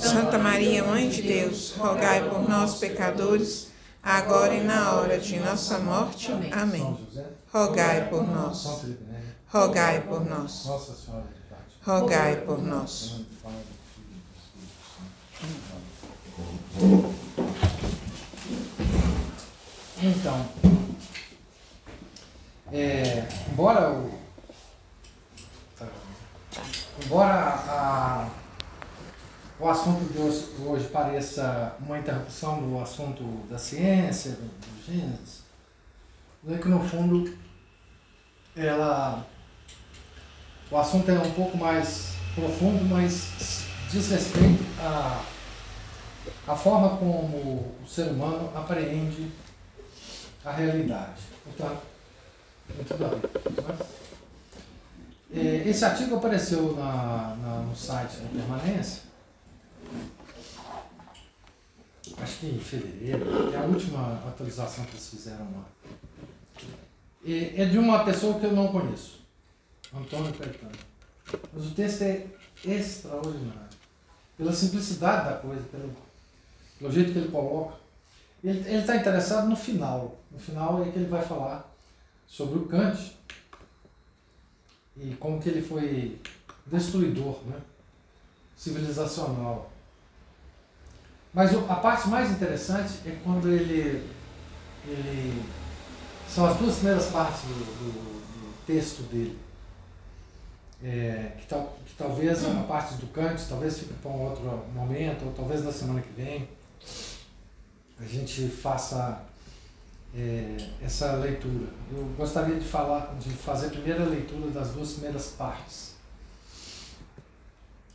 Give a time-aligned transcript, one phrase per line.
[0.00, 3.68] Santa Maria, Mãe de Deus, rogai por nós, pecadores,
[4.02, 6.32] agora e na hora de nossa morte.
[6.50, 6.96] Amém.
[7.52, 8.84] Rogai por nós.
[9.48, 10.66] Rogai por nós.
[11.82, 13.20] Rogai por nós.
[20.00, 20.48] Então,
[22.72, 24.27] é, embora o,
[27.04, 28.28] embora a,
[29.58, 35.42] o assunto de hoje, hoje, pareça uma interrupção do assunto da ciência, do, do Gênesis,
[36.48, 37.36] é que no fundo
[38.56, 39.26] ela,
[40.70, 45.22] o assunto é um pouco mais profundo, mas diz respeito a,
[46.46, 49.30] a forma como o ser humano apreende
[50.44, 51.20] a realidade.
[51.44, 51.82] Portanto,
[52.74, 53.08] muito bem.
[53.68, 54.07] É,
[55.30, 59.02] esse artigo apareceu na, na, no site da Permanência,
[62.16, 65.64] acho que em fevereiro, é a última atualização que eles fizeram lá.
[67.26, 69.20] É, é de uma pessoa que eu não conheço,
[69.94, 70.72] Antônio Caetano.
[71.52, 72.26] Mas o texto é
[72.64, 73.68] extraordinário.
[74.36, 75.94] Pela simplicidade da coisa, pelo,
[76.78, 77.76] pelo jeito que ele coloca.
[78.42, 80.16] Ele está interessado no final.
[80.30, 81.70] No final é que ele vai falar
[82.26, 83.16] sobre o Kant
[85.00, 86.20] e como que ele foi
[86.66, 87.60] destruidor, né?
[88.56, 89.70] civilizacional.
[91.32, 94.04] Mas a parte mais interessante é quando ele,
[94.86, 95.42] ele
[96.28, 99.38] são as duas primeiras partes do, do, do texto dele.
[100.82, 105.26] É, que, tal, que talvez a parte do Kant, talvez fique para um outro momento,
[105.26, 106.48] ou talvez na semana que vem,
[108.00, 109.22] a gente faça
[110.14, 111.68] é, essa leitura.
[111.90, 115.94] Eu gostaria de falar, de fazer a primeira leitura das duas primeiras partes.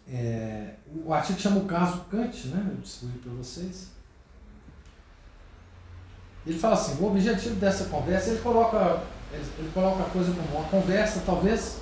[0.08, 0.74] É,
[1.06, 2.72] o artigo chama o caso Kant, né?
[2.72, 3.88] Eu distribuí para vocês.
[6.46, 9.02] Ele fala assim, o objetivo dessa conversa, ele coloca,
[9.32, 11.82] ele, coloca a coisa como uma conversa, talvez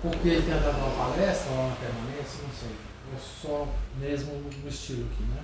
[0.00, 2.76] porque ele tenha dado uma palestra lá na permanência, não sei.
[3.14, 3.68] É só
[4.00, 5.42] mesmo no estilo aqui, né?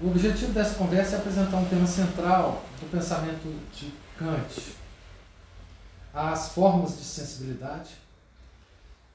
[0.00, 4.74] O objetivo dessa conversa é apresentar um tema central do pensamento de Kant,
[6.12, 7.90] as formas de sensibilidade,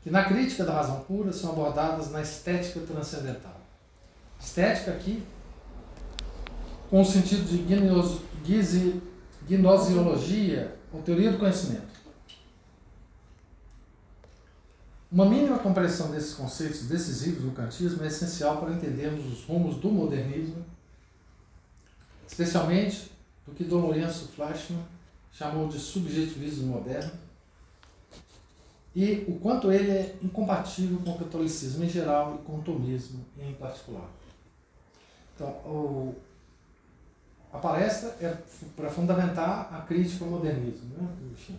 [0.01, 3.59] que na crítica da razão pura são abordadas na estética transcendental.
[4.39, 5.21] Estética aqui,
[6.89, 7.57] com o sentido de
[9.49, 11.98] gnosiologia, ou teoria do conhecimento.
[15.11, 19.89] Uma mínima compreensão desses conceitos decisivos do kantismo é essencial para entendermos os rumos do
[19.89, 20.63] modernismo,
[22.27, 23.11] especialmente
[23.43, 24.85] do que Dom Lourenço Fleischmann
[25.31, 27.11] chamou de subjetivismo moderno,
[28.95, 33.25] e o quanto ele é incompatível com o catolicismo em geral e com o tomismo
[33.39, 34.09] em particular.
[35.33, 36.15] Então, o,
[37.51, 38.37] a palestra é
[38.75, 40.89] para fundamentar a crítica ao modernismo.
[40.97, 41.57] Né?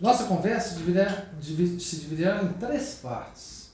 [0.00, 3.70] Nossa conversa se dividirá em três partes.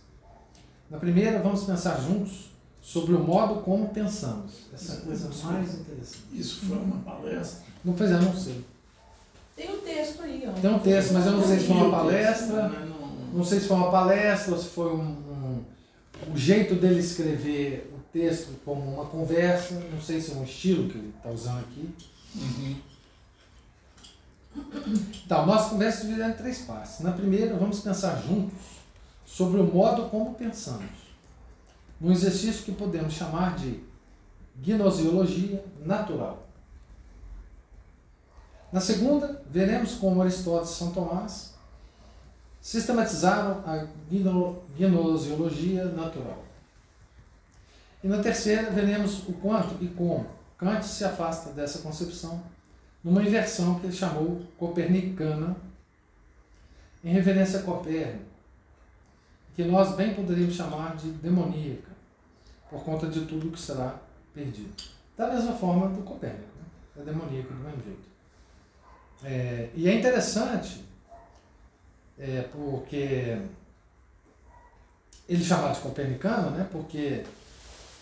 [0.90, 2.50] Na primeira, vamos pensar juntos
[2.82, 4.52] sobre o modo como pensamos.
[4.72, 6.24] Essa é a coisa mais interessante.
[6.32, 7.64] Isso foi uma palestra?
[7.84, 8.64] Não, pois é, não sei.
[9.56, 10.44] Tem um texto aí.
[10.48, 10.52] Ó.
[10.52, 12.72] Tem um texto, mas eu não sei se foi uma palestra.
[13.32, 15.64] Não sei se foi uma palestra ou se foi um, um,
[16.32, 19.74] o jeito dele escrever o texto como uma conversa.
[19.92, 21.88] Não sei se é um estilo que ele está usando aqui.
[22.34, 22.76] Uhum.
[25.24, 27.00] Então, nossa conversa divide em três partes.
[27.00, 28.58] Na primeira, vamos pensar juntos
[29.24, 30.90] sobre o modo como pensamos,
[32.00, 33.82] num exercício que podemos chamar de
[34.56, 36.46] gnosiologia natural.
[38.72, 41.54] Na segunda, veremos como Aristóteles e São Tomás
[42.60, 43.86] sistematizaram a
[44.78, 46.44] gnosiologia natural.
[48.02, 50.26] E na terceira, veremos o quanto e como
[50.58, 52.42] Kant se afasta dessa concepção
[53.06, 55.56] numa inversão que ele chamou copernicana,
[57.04, 58.24] em referência a Copérnico,
[59.54, 61.92] que nós bem poderíamos chamar de demoníaca,
[62.68, 63.94] por conta de tudo que será
[64.34, 64.74] perdido.
[65.16, 66.64] Da mesma forma do Copérnico, né?
[67.00, 68.08] é demoníaco do mesmo jeito.
[69.22, 70.84] É, e é interessante,
[72.18, 73.40] é, porque
[75.28, 77.24] ele chamava de copernicano, né, porque,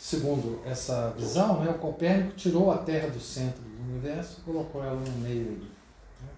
[0.00, 5.00] segundo essa visão, né, o Copérnico tirou a Terra do centro universo e colocou ela
[5.00, 5.70] no meio ali.
[6.20, 6.28] Né?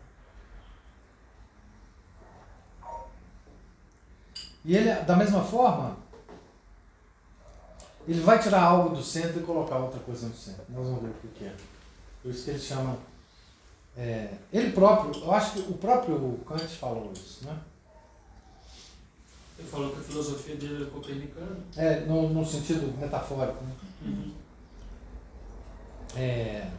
[4.65, 5.97] E ele, da mesma forma,
[8.07, 10.65] ele vai tirar algo do centro e colocar outra coisa no centro.
[10.69, 11.55] Nós vamos ver o que é.
[12.23, 12.99] Por isso que ele chama.
[13.97, 17.59] É, ele próprio, eu acho que o próprio Kant falou isso, né?
[20.07, 21.57] filosofia dele é copernicana.
[21.77, 23.63] É, no, no sentido metafórico.
[23.65, 23.73] Né?
[24.03, 24.33] Uhum.
[26.17, 26.71] É...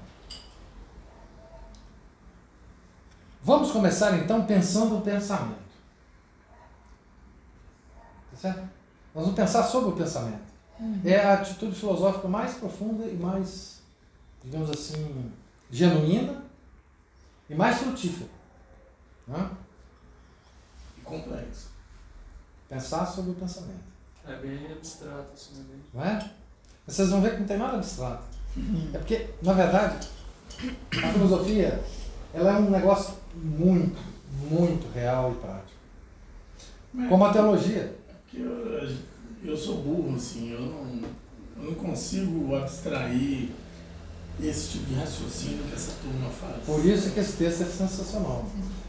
[3.47, 5.55] Vamos começar então pensando o pensamento.
[8.31, 8.59] Tá certo?
[9.15, 10.43] Nós vamos pensar sobre o pensamento.
[11.05, 13.79] É a atitude filosófica mais profunda e mais,
[14.43, 15.31] digamos assim,
[15.71, 16.43] genuína
[17.49, 18.29] e mais frutífera.
[19.25, 19.49] Né?
[20.97, 21.69] E complexo.
[22.67, 23.85] Pensar sobre o pensamento.
[24.27, 25.79] É bem abstrato, assim, né?
[25.93, 26.31] Não é?
[26.85, 28.25] Vocês vão ver que não tem nada abstrato.
[28.93, 30.05] É porque, na verdade,
[31.01, 31.81] a filosofia
[32.33, 33.97] ela é um negócio muito,
[34.49, 35.71] muito real e prático.
[36.93, 37.95] Mas- Como a teologia.
[38.23, 38.89] Porque eu,
[39.43, 41.01] eu sou burro, assim, eu não,
[41.57, 43.49] eu não consigo abstrair
[44.41, 46.63] esse tipo de raciocínio que essa turma faz.
[46.65, 48.45] Por isso que esse texto é sensacional.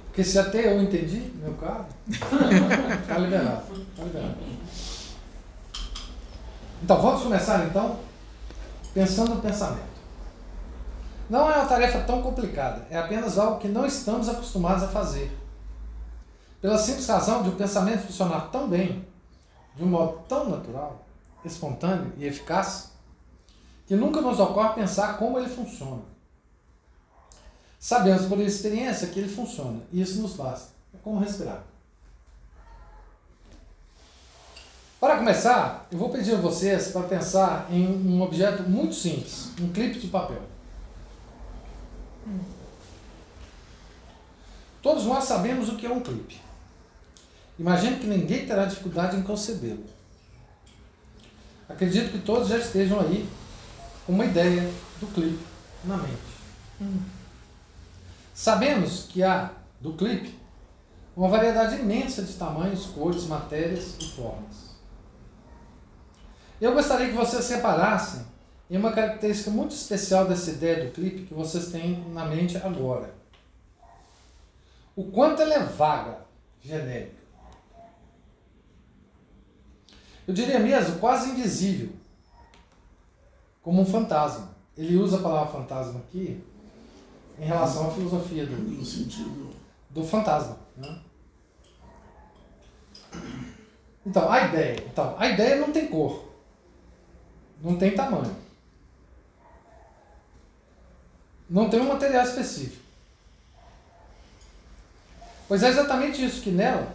[0.06, 2.26] Porque se até eu entendi, meu caro, está
[3.18, 3.62] liberado.
[3.96, 4.34] Tá liberado.
[6.82, 7.98] Então, vamos começar então
[8.94, 9.97] pensando no pensamento.
[11.28, 15.30] Não é uma tarefa tão complicada, é apenas algo que não estamos acostumados a fazer.
[16.60, 19.06] Pela simples razão de o pensamento funcionar tão bem,
[19.76, 21.04] de um modo tão natural,
[21.44, 22.92] espontâneo e eficaz,
[23.86, 26.02] que nunca nos ocorre pensar como ele funciona.
[27.78, 30.70] Sabemos por experiência que ele funciona, e isso nos basta.
[30.94, 31.62] É como respirar.
[34.98, 39.70] Para começar, eu vou pedir a vocês para pensar em um objeto muito simples, um
[39.72, 40.57] clipe de papel.
[44.82, 46.40] Todos nós sabemos o que é um clipe.
[47.58, 49.84] Imagino que ninguém terá dificuldade em concebê-lo.
[51.68, 53.28] Acredito que todos já estejam aí
[54.06, 54.62] com uma ideia
[55.00, 55.44] do clipe
[55.84, 57.08] na mente.
[58.32, 60.38] Sabemos que há do clipe
[61.16, 64.68] uma variedade imensa de tamanhos, cores, matérias e formas.
[66.60, 68.24] Eu gostaria que vocês reparassem
[68.70, 73.14] em uma característica muito especial dessa ideia do clipe que vocês têm na mente agora.
[74.94, 76.18] O quanto ela é vaga,
[76.60, 77.16] genérica.
[80.26, 81.90] Eu diria mesmo quase invisível,
[83.62, 84.50] como um fantasma.
[84.76, 86.42] Ele usa a palavra fantasma aqui
[87.38, 89.50] em relação à filosofia do, No sentido.
[89.88, 90.58] do fantasma.
[90.76, 90.98] Né?
[94.04, 94.84] Então, a ideia.
[94.86, 96.24] Então, a ideia não tem cor.
[97.62, 98.47] Não tem tamanho.
[101.48, 102.82] Não tem um material específico.
[105.46, 106.94] Pois é exatamente isso que nela,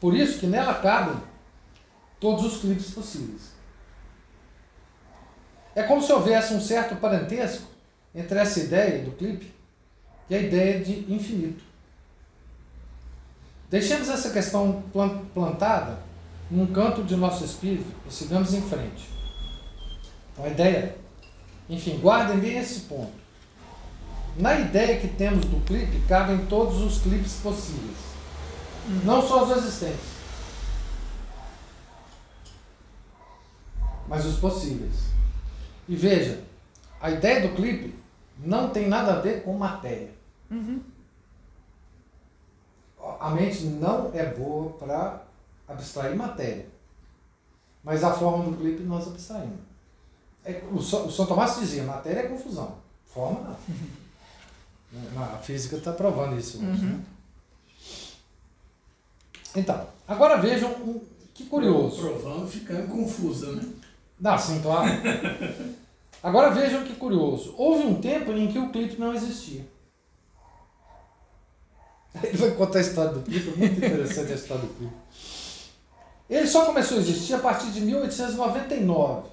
[0.00, 1.16] por isso que nela cabem
[2.20, 3.56] todos os clipes possíveis.
[5.74, 7.66] É como se houvesse um certo parentesco
[8.14, 9.52] entre essa ideia do clipe
[10.30, 11.62] e a ideia de infinito.
[13.68, 15.98] Deixemos essa questão plan- plantada
[16.48, 19.08] num canto de nosso espírito e sigamos em frente.
[20.32, 20.96] Então, a ideia,
[21.68, 23.25] enfim, guardem bem esse ponto.
[24.38, 27.96] Na ideia que temos do clipe, cabem todos os clipes possíveis,
[29.02, 30.16] não só os existentes,
[34.06, 35.06] mas os possíveis.
[35.88, 36.44] E veja,
[37.00, 37.94] a ideia do clipe
[38.38, 40.10] não tem nada a ver com matéria.
[43.20, 45.22] A mente não é boa para
[45.66, 46.66] abstrair matéria.
[47.82, 49.60] Mas a forma do clipe nós abstraímos.
[50.44, 52.76] É, o, o São Tomás dizia, matéria é confusão.
[53.06, 53.56] Forma não.
[55.14, 56.84] Na- A física está provando isso hoje.
[56.84, 57.00] né?
[59.54, 61.00] Então, agora vejam um,
[61.34, 62.00] que curioso.
[62.00, 63.62] Provando ficando confusa, né?
[64.20, 64.90] Não, sim, claro.
[66.22, 67.54] Agora vejam que curioso.
[67.56, 69.66] Houve um tempo em que o clipe não existia.
[72.22, 74.94] Ele vai contar a história do clipe, é muito interessante a história do clipe.
[76.30, 79.28] Ele só começou a existir a partir de 1899,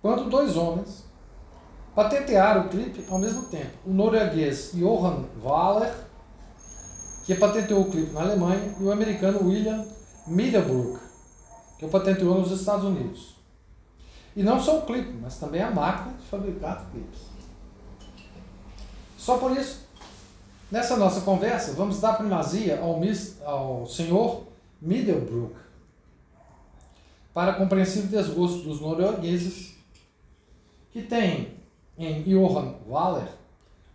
[0.00, 1.04] quando dois homens
[1.96, 3.72] patentearam o clipe ao mesmo tempo.
[3.86, 5.94] O norueguês Johan Waller,
[7.24, 9.82] que patenteou o clipe na Alemanha, e o americano William
[10.26, 11.00] Middlebrook,
[11.78, 13.34] que o patenteou nos Estados Unidos.
[14.36, 17.20] E não só o clipe, mas também a máquina de fabricar clipes.
[19.16, 19.86] Só por isso,
[20.70, 24.44] nessa nossa conversa, vamos dar primazia ao, mis- ao senhor
[24.82, 25.56] Middlebrook,
[27.32, 29.74] para compreensível desgosto dos noruegueses,
[30.92, 31.55] que têm
[31.98, 33.28] em Johan Waller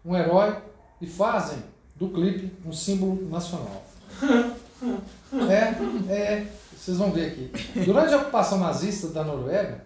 [0.06, 0.56] um herói
[1.00, 1.60] e fazem
[1.96, 3.84] do clipe um símbolo nacional.
[5.50, 7.52] É, é, vocês vão ver aqui.
[7.86, 9.86] Durante a ocupação nazista da Noruega,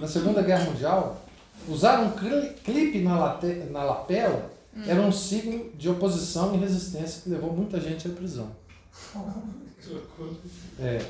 [0.00, 1.20] na Segunda Guerra Mundial,
[1.68, 4.50] usar um cli- clipe na, late- na lapela
[4.86, 8.48] era um signo de oposição e resistência que levou muita gente à prisão.
[9.82, 10.30] Que loucura.
[10.80, 11.04] É.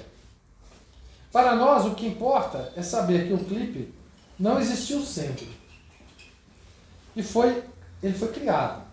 [1.31, 3.93] Para nós, o que importa é saber que o clipe
[4.39, 5.49] não existiu sempre.
[7.17, 7.65] E foi,
[8.03, 8.85] ele foi criado.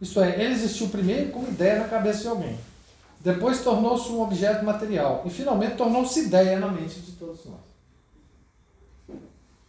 [0.00, 2.58] Isto é, ele existiu primeiro como ideia na cabeça de alguém.
[3.20, 5.22] Depois tornou-se um objeto material.
[5.24, 7.60] E finalmente tornou-se ideia na mente de todos nós.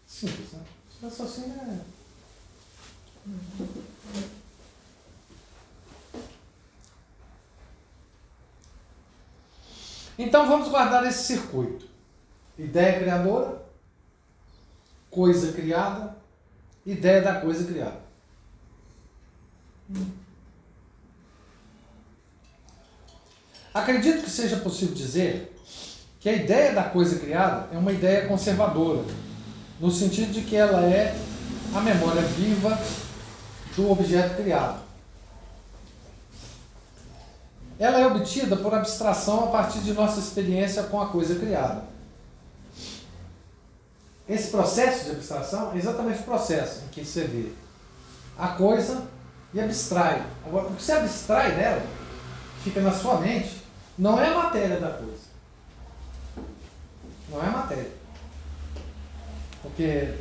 [0.08, 0.62] Simples, né?
[0.92, 2.00] Esse raciocínio é.
[10.18, 11.88] Então vamos guardar esse circuito.
[12.58, 13.62] Ideia criadora,
[15.10, 16.18] coisa criada,
[16.86, 18.00] ideia da coisa criada.
[23.74, 25.56] Acredito que seja possível dizer
[26.20, 29.04] que a ideia da coisa criada é uma ideia conservadora,
[29.80, 31.16] no sentido de que ela é
[31.74, 32.78] a memória viva
[33.76, 34.80] do objeto criado.
[37.80, 41.84] Ela é obtida por abstração a partir de nossa experiência com a coisa criada.
[44.30, 47.52] Esse processo de abstração é exatamente o processo em que você vê
[48.38, 49.08] a coisa
[49.52, 50.24] e abstrai.
[50.46, 51.82] Agora, o que você abstrai dela,
[52.64, 53.64] fica na sua mente,
[53.98, 55.30] não é a matéria da coisa.
[57.32, 57.92] Não é a matéria.
[59.64, 60.14] Porque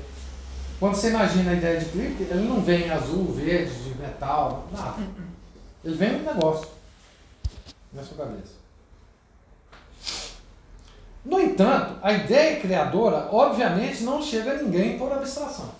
[0.80, 5.02] quando você imagina a ideia de clipe, ele não vem azul, verde, de metal, nada.
[5.84, 6.68] Ele vem um negócio
[7.92, 8.57] na sua cabeça.
[11.28, 15.70] No entanto, a ideia criadora, obviamente, não chega a ninguém por abstração.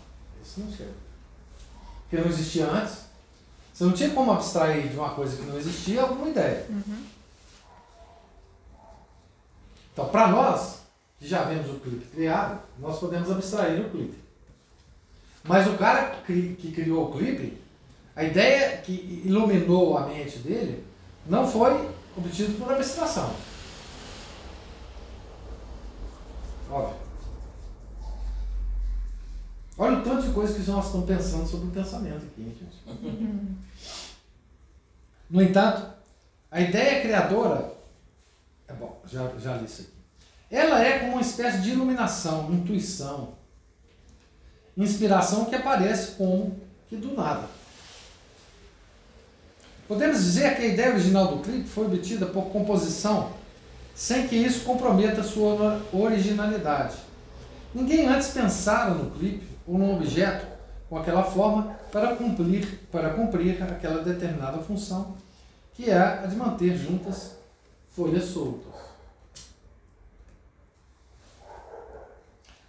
[0.44, 0.92] Isso não chega.
[2.02, 2.98] Porque não existia antes.
[3.72, 6.66] Você não tinha como abstrair de uma coisa que não existia alguma ideia.
[6.68, 7.02] Uhum.
[9.90, 10.80] Então, para nós,
[11.18, 14.18] que já vemos o clipe criado, nós podemos abstrair o clipe.
[15.44, 17.56] Mas o cara que criou o clipe,
[18.14, 20.84] a ideia que iluminou a mente dele,
[21.24, 23.32] não foi obtido por abstração.
[26.70, 26.96] Óbvio.
[29.78, 32.76] Olha o tanto de coisa que nós estamos pensando sobre o pensamento aqui, gente.
[35.30, 35.92] No entanto,
[36.50, 37.72] a ideia criadora.
[38.66, 39.92] É bom, já, já li isso aqui.
[40.50, 43.34] Ela é como uma espécie de iluminação, intuição,
[44.76, 46.58] inspiração que aparece como
[46.88, 47.48] que do nada.
[49.86, 53.37] Podemos dizer que a ideia original do clipe foi obtida por composição
[53.98, 56.94] sem que isso comprometa sua originalidade.
[57.74, 60.46] Ninguém antes pensara no clipe ou num objeto
[60.88, 65.16] com aquela forma para cumprir, para cumprir aquela determinada função,
[65.74, 67.38] que é a de manter juntas
[67.90, 68.72] folhas soltas.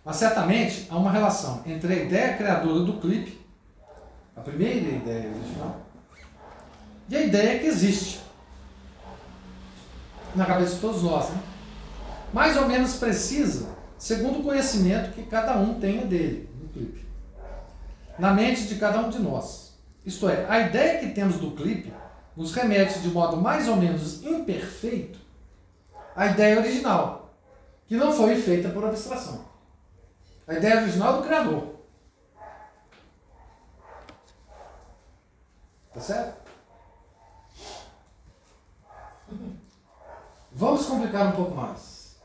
[0.03, 3.39] Mas certamente há uma relação entre a ideia criadora do clipe,
[4.35, 5.79] a primeira ideia original,
[7.07, 8.28] e a ideia que existe
[10.35, 11.29] na cabeça de todos nós.
[11.29, 11.41] Né?
[12.33, 17.05] Mais ou menos precisa, segundo o conhecimento que cada um tenha dele, no clipe.
[18.17, 19.77] Na mente de cada um de nós.
[20.05, 21.93] Isto é, a ideia que temos do clipe
[22.35, 25.19] nos remete de modo mais ou menos imperfeito
[26.15, 27.33] à ideia original,
[27.87, 29.45] que não foi feita por abstração.
[30.47, 31.75] A ideia original do Criador.
[35.93, 36.38] Tá certo?
[40.59, 42.17] Vamos complicar um pouco mais.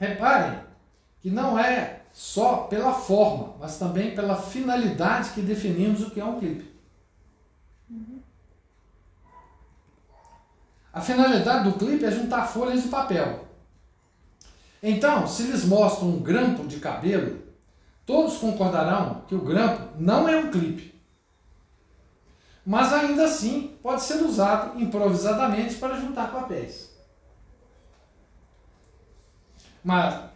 [0.00, 0.58] Reparem
[1.20, 6.24] que não é só pela forma, mas também pela finalidade que definimos o que é
[6.24, 6.68] um clipe.
[10.92, 13.46] A finalidade do clipe é juntar folhas de papel.
[14.82, 17.42] Então, se lhes mostro um grampo de cabelo,
[18.04, 20.91] todos concordarão que o grampo não é um clipe
[22.64, 26.90] mas ainda assim pode ser usado improvisadamente para juntar papéis.
[29.82, 30.30] Mas,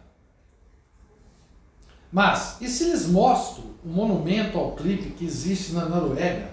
[2.11, 6.51] mas e se lhes mostro um monumento ao clipe que existe na Noruega?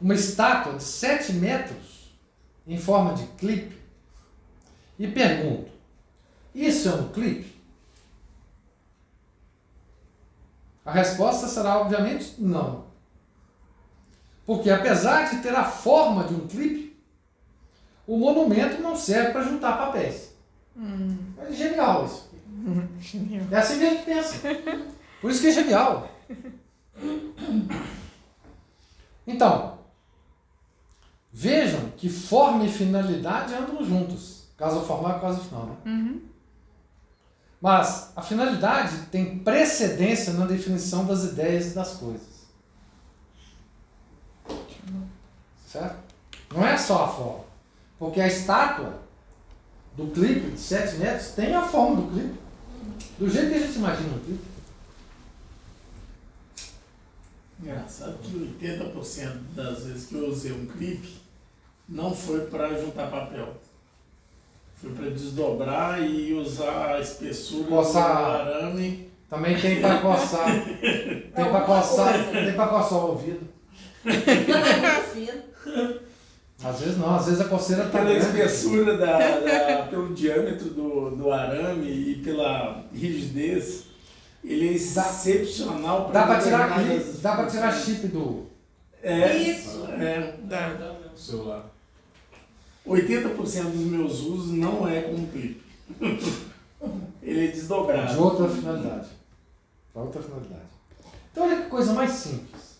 [0.00, 2.12] Uma estátua de 7 metros
[2.66, 3.80] em forma de clipe?
[4.98, 5.70] E pergunto:
[6.52, 7.51] isso é um clipe?
[10.84, 12.84] A resposta será, obviamente, não.
[14.44, 17.00] Porque apesar de ter a forma de um clipe,
[18.06, 20.34] o monumento não serve para juntar papéis.
[20.76, 21.16] Hum.
[21.38, 22.30] É genial isso.
[22.98, 23.46] genial.
[23.50, 24.38] É assim que a gente pensa.
[25.20, 26.08] Por isso que é genial.
[29.24, 29.78] Então,
[31.32, 34.48] vejam que forma e finalidade andam juntos.
[34.56, 35.66] Causa formal causa final.
[35.66, 35.76] Né?
[35.86, 36.20] Uhum.
[37.62, 42.42] Mas a finalidade tem precedência na definição das ideias e das coisas.
[45.64, 45.96] Certo?
[46.52, 47.44] Não é só a forma.
[48.00, 49.00] Porque a estátua
[49.96, 52.40] do clipe de 7 metros tem a forma do clipe.
[53.16, 54.44] Do jeito que a gente imagina um clipe.
[57.60, 61.22] Engraçado que 80% das vezes que eu usei um clipe
[61.88, 63.54] não foi para juntar papel.
[64.82, 68.16] Foi para desdobrar e usar a espessura Coçar.
[68.16, 69.08] do arame.
[69.30, 70.46] Também tem para coçar.
[70.82, 72.32] Tem para coçar, coisa.
[72.44, 73.48] tem para coçar o ouvido.
[76.64, 78.24] Às vezes não, às vezes a coceira tá Pela grande.
[78.24, 83.84] espessura, da, da- pelo diâmetro do, do arame e pela rigidez,
[84.44, 86.68] ele é Dá- excepcional Dá para tirar
[87.20, 88.46] dá para tirar chip do.
[89.02, 89.84] É, Isso.
[89.98, 90.34] é.
[90.44, 90.68] Dá.
[90.74, 91.16] Dá mesmo.
[91.16, 91.71] celular.
[92.86, 93.36] 80%
[93.70, 95.62] dos meus usos não é com clipe.
[97.22, 98.20] Ele é De desdobrado.
[98.22, 99.08] outra finalidade.
[99.92, 100.62] Para outra finalidade.
[101.30, 102.78] Então olha que coisa mais simples.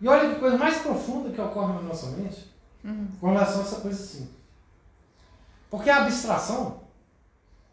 [0.00, 2.46] E olha que coisa mais profunda que ocorre na nossa mente
[3.20, 4.36] com relação a essa coisa simples.
[5.70, 6.80] Porque a abstração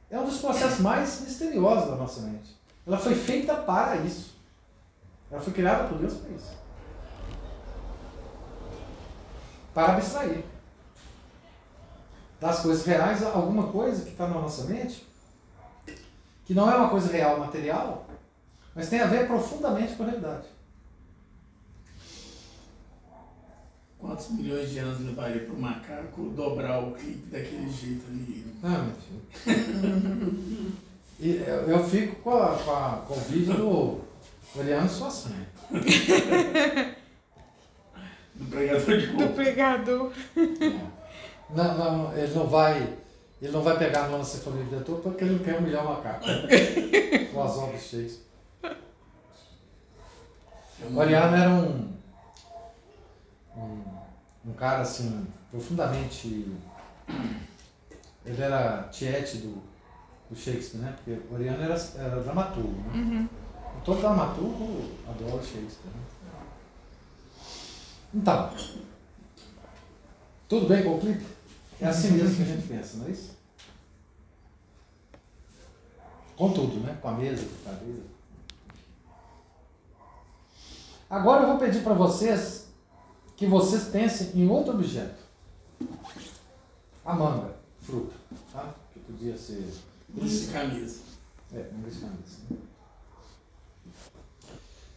[0.10, 2.56] é um dos processos mais misteriosos da nossa mente.
[2.88, 4.34] Ela foi feita para isso.
[5.30, 6.54] Ela foi criada por Deus para isso.
[9.74, 10.44] Para abstrair
[12.44, 15.08] das coisas reais alguma coisa que está na nossa mente
[16.46, 18.06] que não é uma coisa real, material,
[18.76, 20.48] mas tem a ver profundamente com a realidade.
[23.98, 28.46] Quantos milhões de anos levaria para o macaco dobrar o clipe daquele jeito ali?
[28.62, 28.94] Ah, meu
[29.46, 30.74] filho.
[31.22, 34.02] E eu, eu fico com, a, com, a- com o vídeo do
[34.60, 35.48] Eliano Suassuna.
[38.36, 39.34] Do pregador de Do roupa.
[39.36, 40.12] pregador.
[41.56, 42.98] Não, não, ele não vai.
[43.42, 45.90] Ele não vai pegar a nona sinfonia do diretor porque ele não quer humilhar o
[45.90, 46.26] macaco.
[47.34, 48.20] com as obras cheias.
[50.92, 51.94] O Ariano era um,
[53.56, 53.84] um,
[54.46, 56.52] um cara assim, profundamente.
[58.26, 59.62] Ele era tiete do,
[60.30, 60.96] do Shakespeare, né?
[60.96, 62.94] Porque o Ariano era, era dramaturgo, né?
[62.96, 63.30] Uhum.
[63.84, 65.94] Todo dramaturgo adora Shakespeare.
[65.94, 66.04] Né?
[68.14, 68.52] Então,
[70.48, 71.26] tudo bem com o clipe?
[71.84, 73.32] É assim mesmo que a gente pensa, não é isso?
[76.38, 76.98] Com tudo, né?
[77.02, 78.04] Com a mesa, com a cadeira.
[81.10, 82.70] Agora eu vou pedir para vocês
[83.36, 85.22] que vocês pensem em outro objeto.
[87.04, 88.16] A manga, fruta,
[88.54, 88.74] tá?
[88.94, 89.70] Que podia ser.
[90.24, 91.02] Esse camisa.
[91.54, 92.38] É, manga de camisa.
[92.50, 92.58] né?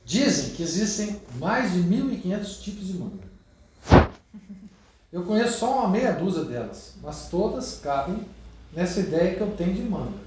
[0.05, 3.26] Dizem que existem mais de 1.500 tipos de manga.
[5.12, 8.27] Eu conheço só uma meia dúzia delas, mas todas cabem
[8.73, 10.19] nessa ideia que eu tenho de manga.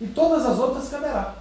[0.00, 1.36] E todas as outras caberá.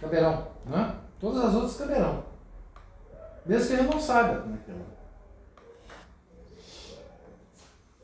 [0.00, 0.96] Caberão, né?
[1.20, 2.24] Todas as outras caberão.
[3.44, 4.92] Mesmo que a gente não saiba como é que ela.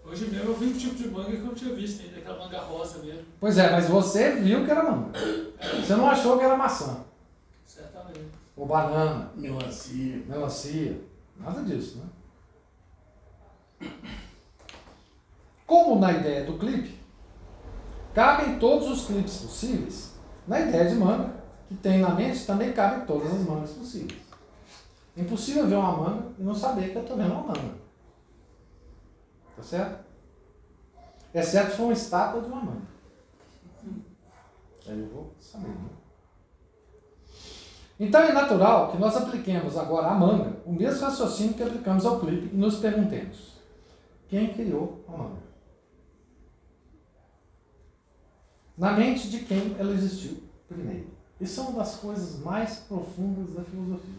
[0.04, 2.38] Hoje mesmo eu vi um tipo de manga que eu não tinha visto ainda, aquela
[2.38, 3.24] manga rosa mesmo.
[3.38, 5.18] Pois é, mas você viu que era manga.
[5.80, 7.04] Você não achou que era maçã,
[7.66, 8.37] Certamente.
[8.58, 10.24] Ou banana, Melancia.
[10.26, 11.00] melancia,
[11.36, 13.88] nada disso, né?
[15.64, 16.98] Como na ideia do clipe,
[18.12, 20.14] cabem todos os clipes possíveis,
[20.46, 21.34] na ideia de manga,
[21.68, 24.20] que tem na mente, também cabem todas as mangas possíveis.
[25.16, 27.74] É impossível ver uma manga e não saber que eu estou vendo uma manga.
[29.56, 30.04] Tá certo?
[31.32, 32.88] Exceto se for uma estátua de uma manga.
[34.86, 35.90] Aí eu vou saber, né?
[37.98, 42.20] Então é natural que nós apliquemos agora à manga o mesmo raciocínio que aplicamos ao
[42.20, 43.54] clipe e nos perguntemos:
[44.28, 45.48] quem criou a manga?
[48.76, 51.08] Na mente de quem ela existiu primeiro.
[51.40, 54.14] Isso é uma das coisas mais profundas da filosofia.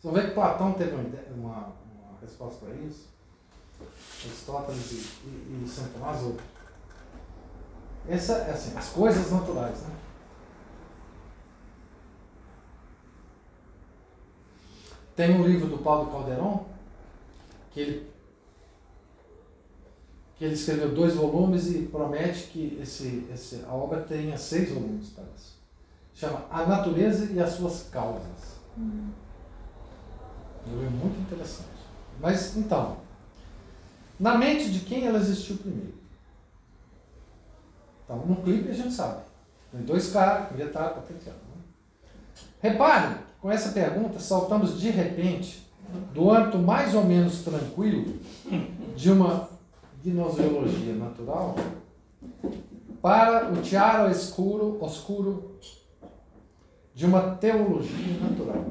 [0.00, 1.02] Vocês vão ver que Platão teve uma,
[1.36, 3.08] uma, uma resposta para isso,
[4.24, 6.20] Aristóteles e, e, e São Tomás.
[8.08, 9.94] Essa, assim, as coisas naturais, né?
[15.14, 16.64] Tem um livro do Paulo Calderon
[17.70, 18.12] que ele,
[20.36, 25.10] que ele escreveu dois volumes e promete que esse, esse, a obra tenha seis volumes,
[25.10, 25.52] parece.
[26.14, 28.60] Chama A Natureza e as Suas Causas.
[28.76, 29.10] Um
[30.66, 31.68] livro muito interessante.
[32.20, 32.98] Mas, então,
[34.18, 35.94] na mente de quem ela existiu primeiro?
[38.04, 39.22] Então, no clipe a gente sabe.
[39.70, 41.38] Tem dois caras que inventaram patentearam.
[41.38, 41.62] Né?
[42.60, 45.66] Reparem, com essa pergunta, saltamos de repente
[46.14, 48.14] do âmbito mais ou menos tranquilo
[48.94, 49.48] de uma
[50.02, 51.56] gnoseologia natural
[53.02, 55.56] para o tiara escuro, oscuro
[56.94, 58.64] de uma teologia natural.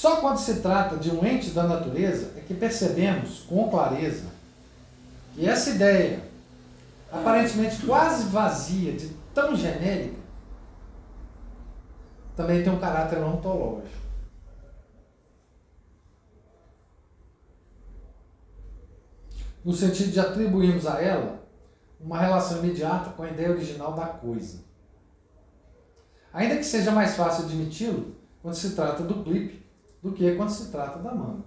[0.00, 4.30] Só quando se trata de um ente da natureza é que percebemos com clareza
[5.34, 6.24] que essa ideia,
[7.12, 10.16] aparentemente quase vazia, de tão genérica,
[12.34, 13.90] também tem um caráter ontológico.
[19.62, 21.42] No sentido de atribuirmos a ela
[22.00, 24.60] uma relação imediata com a ideia original da coisa.
[26.32, 29.59] Ainda que seja mais fácil admiti-lo quando se trata do clipe
[30.02, 31.44] do que quando se trata da manga.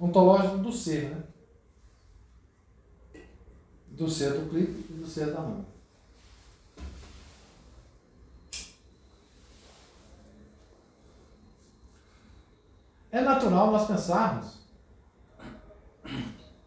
[0.00, 1.22] Ontológico do ser, né?
[3.88, 5.66] Do ser do clipe e do ser da manga.
[13.12, 14.58] É natural nós pensarmos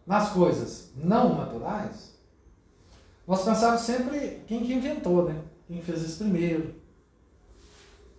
[0.05, 2.17] nas coisas não naturais,
[3.27, 5.43] nós pensamos sempre quem que inventou, né?
[5.67, 6.73] Quem fez isso primeiro.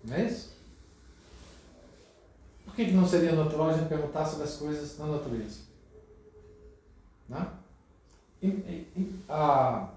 [0.04, 0.57] Não é isso?
[2.78, 5.62] Que, que não seria natural a gente perguntar sobre as coisas da natureza?
[7.28, 7.44] Né?
[8.40, 9.88] E, e, a,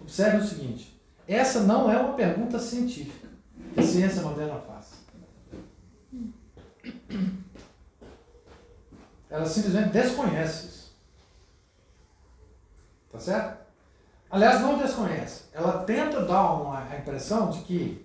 [0.00, 3.28] observe o seguinte: essa não é uma pergunta científica
[3.74, 4.94] que a ciência moderna faz.
[9.30, 10.96] Ela simplesmente desconhece isso.
[13.12, 13.66] Tá certo?
[14.28, 15.44] Aliás, não desconhece.
[15.52, 18.04] Ela tenta dar uma, a impressão de que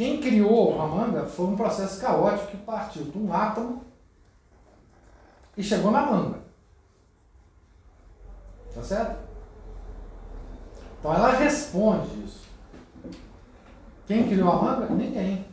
[0.00, 3.84] quem criou a manga foi um processo caótico que partiu de um átomo
[5.54, 6.38] e chegou na manga.
[8.74, 9.18] Tá certo?
[10.98, 12.48] Então ela responde isso.
[14.06, 14.86] Quem criou a manga?
[14.86, 15.44] Ninguém.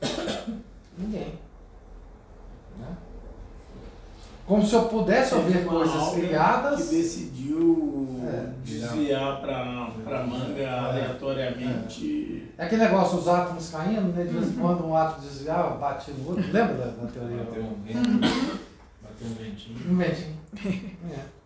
[0.96, 1.36] Ninguém.
[2.78, 2.96] Né?
[4.48, 6.88] Como se eu pudesse ouvir coisas criadas.
[6.88, 12.50] Que decidiu É, desviar para para manga aleatoriamente.
[12.58, 14.24] É aquele negócio, os átomos caindo, né?
[14.24, 16.44] De vez em quando um átomo desviava, batia no outro.
[16.50, 17.44] Lembra da, da teoria?
[17.44, 18.20] Bateu um vento.
[19.02, 19.92] Bateu um ventinho.
[19.92, 20.38] Um ventinho.
[21.14, 21.38] É.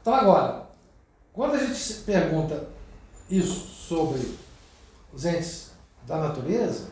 [0.00, 0.66] Então agora,
[1.32, 2.64] quando a gente se pergunta
[3.30, 4.36] isso sobre
[5.12, 5.70] os entes
[6.06, 6.91] da natureza,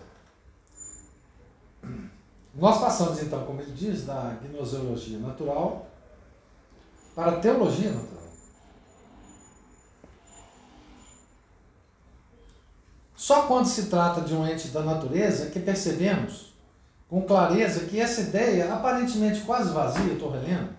[2.55, 5.87] nós passamos então, como ele diz, da gnoseologia natural
[7.15, 8.21] para a teologia natural.
[13.15, 16.53] Só quando se trata de um ente da natureza que percebemos
[17.09, 20.71] com clareza que essa ideia, aparentemente quase vazia, estou relendo,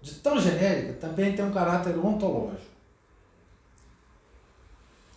[0.00, 2.74] de tão genérica, também tem um caráter ontológico.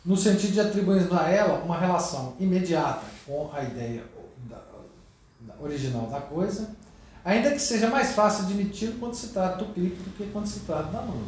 [0.04, 4.04] No sentido de atribuirmos a ela uma relação imediata com a ideia
[5.60, 6.76] original da coisa,
[7.24, 10.62] ainda que seja mais fácil admitir quando se trata do clipe do que quando se
[10.62, 11.24] trata da mão.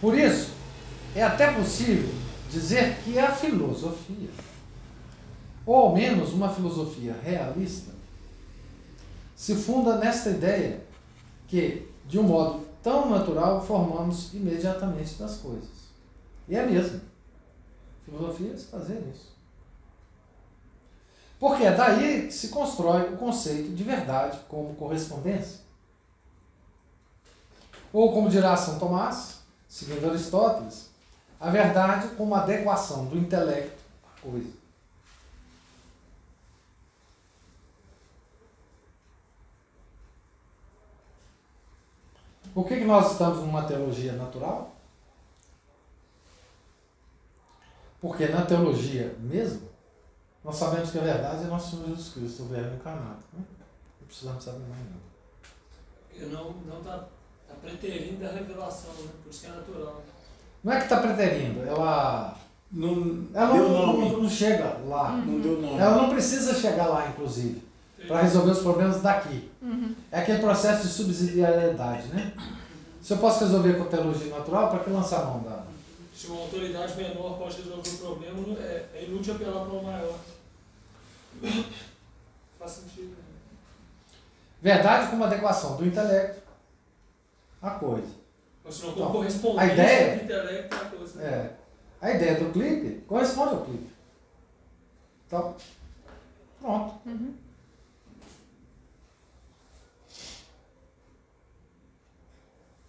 [0.00, 0.50] Por isso,
[1.14, 2.08] é até possível
[2.50, 4.30] dizer que a filosofia,
[5.66, 7.92] ou ao menos uma filosofia realista,
[9.34, 10.80] se funda nesta ideia
[11.46, 15.68] que, de um modo tão natural, formamos imediatamente das coisas.
[16.48, 17.00] E é mesmo.
[18.04, 19.37] Filosofia se fazer isso.
[21.38, 25.60] Porque é daí se constrói o conceito de verdade como correspondência.
[27.92, 30.90] Ou, como dirá São Tomás, seguindo Aristóteles,
[31.40, 34.58] a verdade como adequação do intelecto à coisa.
[42.52, 44.74] Por que, que nós estamos numa teologia natural?
[48.00, 49.67] Porque na teologia mesmo,
[50.44, 53.18] nós sabemos que a verdade é nosso Senhor Jesus Cristo, o Verbo encarnado.
[53.32, 53.42] Né?
[54.00, 55.08] Não precisamos saber mais nada.
[56.08, 57.04] Porque não, não tá,
[57.46, 59.10] tá preterindo da revelação, né?
[59.22, 60.02] Por isso que é natural.
[60.64, 62.36] Não é que está preterindo, ela,
[62.72, 64.10] Não ela deu não, nome.
[64.10, 65.12] não, não chega lá.
[65.12, 65.78] Não deu nome.
[65.78, 67.62] Ela não precisa chegar lá, inclusive,
[68.06, 69.50] para resolver os problemas daqui.
[70.10, 72.32] É aquele processo de subsidiariedade, né?
[73.00, 75.57] Se eu posso resolver com teologia natural, para que lançar a mão da.
[76.18, 80.18] Se uma autoridade menor pode resolver o problema, é, é inútil apelar para uma maior.
[82.58, 83.10] Faz sentido.
[83.10, 83.22] né?
[84.60, 86.42] Verdade como adequação do intelecto
[87.62, 88.08] à coisa.
[88.64, 91.22] Ou se não Então, correspondência a ideia- do intelecto é a coisa.
[91.22, 91.56] É.
[92.00, 93.92] A ideia do clipe corresponde ao clipe.
[95.28, 95.54] Então,
[96.60, 96.94] pronto.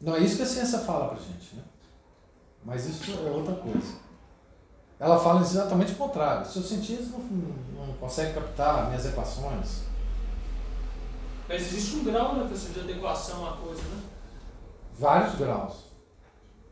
[0.02, 1.64] Não é isso que a ciência fala pra gente, né?
[2.70, 3.98] Mas isso é outra coisa.
[5.00, 6.46] Ela fala exatamente o contrário.
[6.46, 9.84] Seus cientistas não, não conseguem captar minhas equações.
[11.48, 14.04] Mas existe um grau, né, professor, de adequação à coisa, né?
[15.00, 15.86] Vários graus.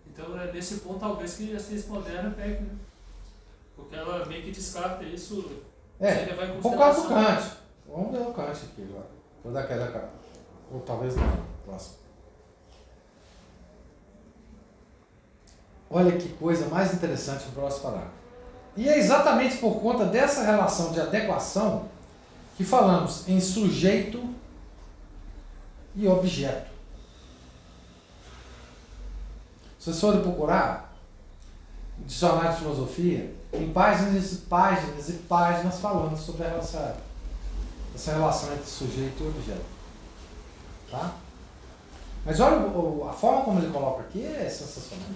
[0.06, 2.64] Então é nesse ponto talvez que a ciência moderna pegue.
[2.64, 2.76] né?
[3.76, 5.50] Porque ela meio que descarta isso
[6.00, 6.26] É,
[6.62, 7.08] por causa do.
[7.10, 7.52] Kant.
[7.88, 9.08] Vamos ver o Kant aqui agora.
[9.44, 10.10] Vou dar aquela cara.
[10.72, 11.24] Ou talvez não.
[11.66, 11.96] Próximo.
[15.90, 18.12] Olha que coisa mais interessante no próximo parágrafo.
[18.76, 21.86] E é exatamente por conta dessa relação de adequação
[22.56, 24.24] que falamos em sujeito
[25.96, 26.70] e objeto.
[29.80, 30.94] Se vocês forem procurar
[32.06, 36.98] dicionário de filosofia, tem páginas e páginas e páginas falando sobre essa,
[37.96, 39.66] essa relação entre sujeito e objeto.
[40.92, 41.16] Tá?
[42.26, 45.08] Mas olha, o- o- a forma como ele coloca aqui é sensacional.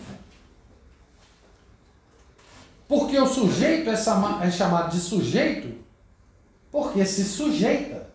[2.91, 5.81] Porque o sujeito é, é chamado de sujeito
[6.69, 8.05] porque se sujeita.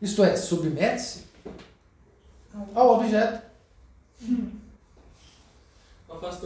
[0.00, 1.24] Isto é, submete-se
[2.72, 3.44] ao objeto.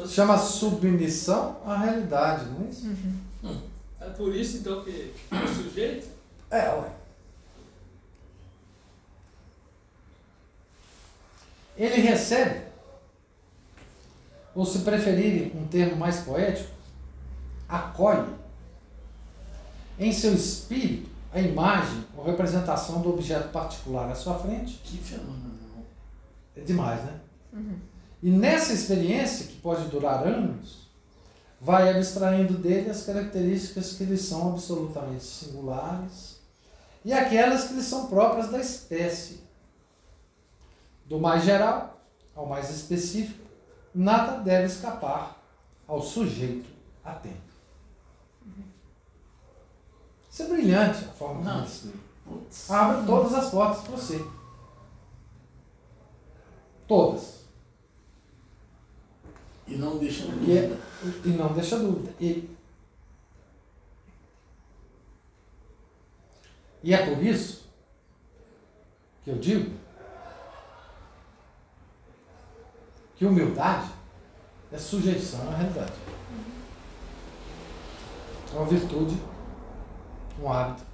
[0.09, 2.87] Chama submissão à realidade, não é isso?
[4.01, 6.09] É por isso então que o sujeito
[6.51, 6.91] É, ué.
[11.77, 12.70] Ele recebe,
[14.61, 16.69] ou se preferirem um termo mais poético,
[17.67, 18.29] acolhe
[19.99, 24.79] em seu espírito a imagem ou representação do objeto particular à sua frente.
[24.85, 25.55] Que fenômeno.
[26.55, 27.21] É demais, né?
[28.23, 30.91] E nessa experiência, que pode durar anos,
[31.59, 36.39] vai abstraindo dele as características que lhe são absolutamente singulares
[37.03, 39.41] e aquelas que lhe são próprias da espécie.
[41.07, 41.99] Do mais geral
[42.37, 43.40] ao mais específico,
[43.95, 45.37] nada deve escapar
[45.87, 46.69] ao sujeito
[47.05, 47.51] atento.
[50.31, 51.59] Isso é brilhante a forma como Não.
[51.59, 51.99] ele explica.
[52.25, 52.71] Putz.
[52.71, 54.25] Abre todas as portas para você.
[56.87, 57.41] Todas.
[59.67, 60.79] E não deixa E, dúvida.
[61.25, 62.15] e não deixa dúvida.
[62.21, 62.49] E,
[66.83, 67.69] e é por isso
[69.25, 69.79] que eu digo
[73.21, 73.93] que humildade
[74.73, 75.93] é sujeição à realidade.
[78.51, 79.15] É uma virtude,
[80.41, 80.87] um hábito,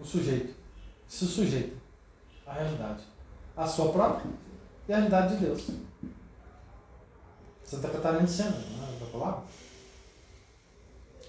[0.00, 0.54] um sujeito.
[1.06, 1.76] Se sujeita
[2.46, 3.04] à realidade.
[3.54, 4.24] À sua própria
[4.88, 5.68] e à realidade de Deus.
[7.62, 9.44] Santa Catarina de Sena, não é da palavra?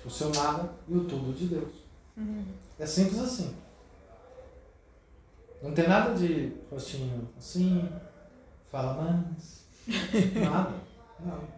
[0.06, 1.74] O seu nada e o tudo de Deus.
[2.80, 3.54] É simples assim.
[5.62, 7.90] Não tem nada de rostinho assim,
[8.72, 9.65] fala mais.
[9.88, 10.74] Nada.
[11.20, 11.56] Não.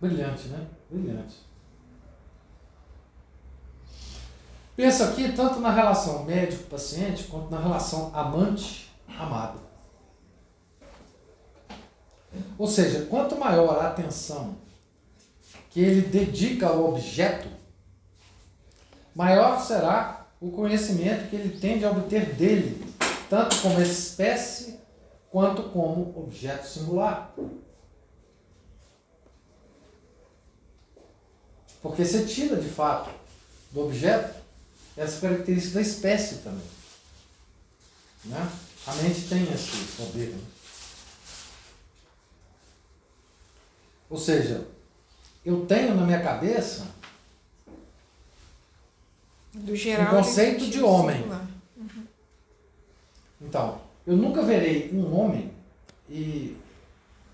[0.00, 0.66] Brilhante, né?
[0.90, 1.36] Brilhante.
[4.76, 9.60] Pensa aqui tanto na relação médico-paciente quanto na relação amante-amado.
[12.56, 14.56] Ou seja, quanto maior a atenção
[15.70, 17.48] que ele dedica ao objeto,
[19.14, 22.84] maior será o conhecimento que ele tende a obter dele,
[23.28, 24.78] tanto como espécie
[25.30, 27.34] quanto como objeto singular.
[31.82, 33.10] Porque você tira de fato
[33.70, 34.36] do objeto
[34.96, 36.66] essa característica da espécie também.
[38.24, 38.50] Né?
[38.86, 40.30] A mente tem esse poder.
[40.30, 40.42] Né?
[44.10, 44.66] Ou seja,
[45.44, 46.86] eu tenho na minha cabeça
[49.54, 50.06] Do geral.
[50.14, 51.16] Um conceito de homem.
[51.22, 51.46] singular.
[53.40, 55.50] Então, eu nunca verei um homem
[56.08, 56.56] e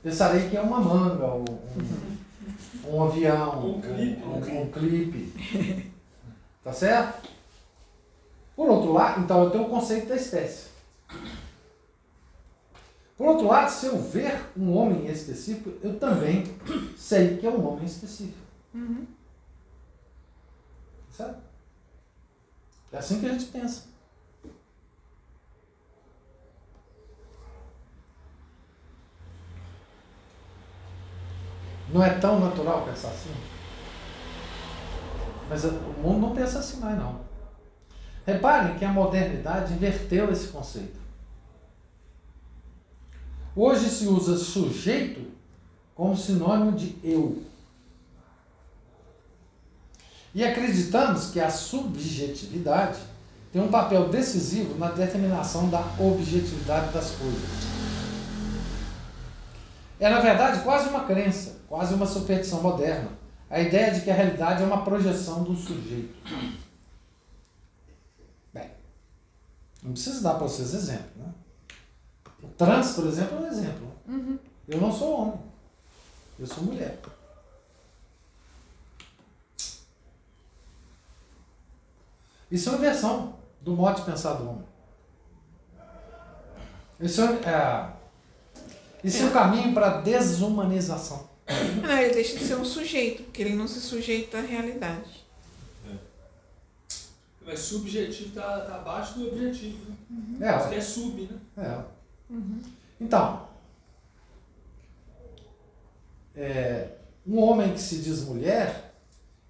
[0.03, 1.44] pensarei que é uma manga, ou
[2.87, 4.61] um, um avião, Um clipe, um, né?
[4.61, 5.90] um clipe.
[6.62, 7.29] Tá certo?
[8.57, 10.68] Por outro lado, então eu tenho o conceito da espécie.
[13.16, 16.44] Por outro lado, se eu ver um homem específico, eu também
[16.96, 18.38] sei que é um homem específico.
[18.74, 19.07] Uhum.
[21.11, 21.44] Certo?
[22.95, 23.87] É assim que a gente pensa.
[31.93, 33.35] Não é tão natural pensar assim?
[35.49, 37.21] Mas o mundo não pensa assim mais não.
[38.25, 40.99] Reparem que a modernidade inverteu esse conceito.
[43.57, 45.33] Hoje se usa sujeito
[45.97, 47.43] como sinônimo de eu.
[50.35, 52.99] E acreditamos que a subjetividade
[53.53, 57.75] tem um papel decisivo na determinação da objetividade das coisas.
[60.01, 63.11] É, na verdade, quase uma crença, quase uma superstição moderna.
[63.49, 66.16] A ideia de que a realidade é uma projeção do sujeito.
[68.53, 68.70] Bem,
[69.83, 71.33] Não preciso dar para vocês exemplo, né?
[72.42, 73.92] O trans, por exemplo, é um exemplo.
[74.09, 74.38] Uhum.
[74.66, 75.40] Eu não sou homem.
[76.40, 76.99] Eu sou mulher.
[82.51, 84.65] Isso é uma versão do modo de pensar do homem.
[87.01, 87.93] Isso é, é,
[89.03, 91.29] isso é o caminho para a desumanização.
[91.83, 95.25] Não, ele deixa de ser um sujeito, porque ele não se sujeita à realidade.
[97.45, 100.49] Mas subjetivo tá, tá abaixo do objetivo, né?
[100.49, 101.39] É, Isso que é sub, né?
[101.59, 102.37] É.
[102.99, 103.47] Então,
[106.35, 106.89] é,
[107.27, 108.95] um homem que se diz mulher,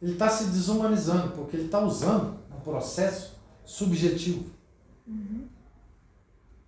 [0.02, 4.50] ele está se desumanizando, porque ele está usando processo subjetivo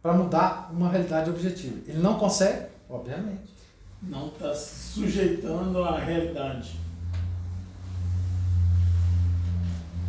[0.03, 1.81] para mudar uma realidade objetiva.
[1.89, 3.55] Ele não consegue, obviamente.
[4.03, 6.79] Não está se sujeitando à realidade.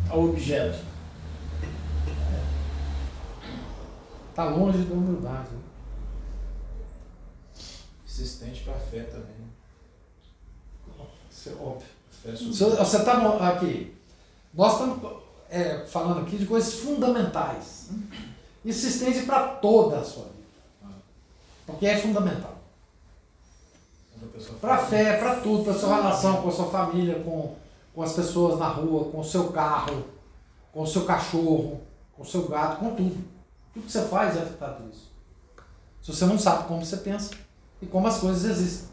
[0.08, 0.78] Ao objeto.
[4.30, 5.50] Está longe da humildade.
[5.50, 5.62] né?
[8.06, 9.48] Se estende para a fé também.
[11.30, 11.88] Isso é óbvio.
[12.10, 12.36] Supera.
[12.84, 13.96] Você está aqui.
[14.54, 17.88] Nós estamos é, falando aqui de coisas fundamentais.
[18.64, 20.94] Isso se estende para toda a sua vida.
[21.66, 22.56] Porque é fundamental.
[24.60, 27.54] Para a fé, para tudo, para sua relação com a sua família, com,
[27.94, 30.04] com as pessoas na rua, com o seu carro,
[30.72, 31.80] com o seu cachorro,
[32.16, 33.24] com o seu gato, com tudo.
[33.72, 35.10] Tudo que você faz é afetado isso.
[36.02, 37.34] Se você não sabe como você pensa
[37.80, 38.88] e como as coisas existem.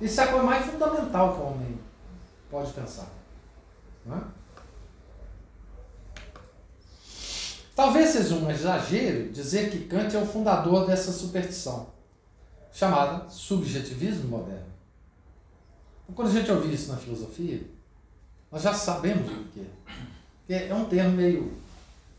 [0.00, 1.78] Isso é a coisa mais fundamental que o homem
[2.50, 3.08] pode pensar.
[4.04, 4.20] Não é?
[7.74, 11.88] Talvez seja um exagero dizer que Kant é o fundador dessa superstição,
[12.72, 14.66] chamada subjetivismo moderno.
[16.04, 17.62] Então, Quando a gente ouve isso na filosofia,
[18.50, 19.66] nós já sabemos o que é.
[20.38, 21.56] Porque é um termo meio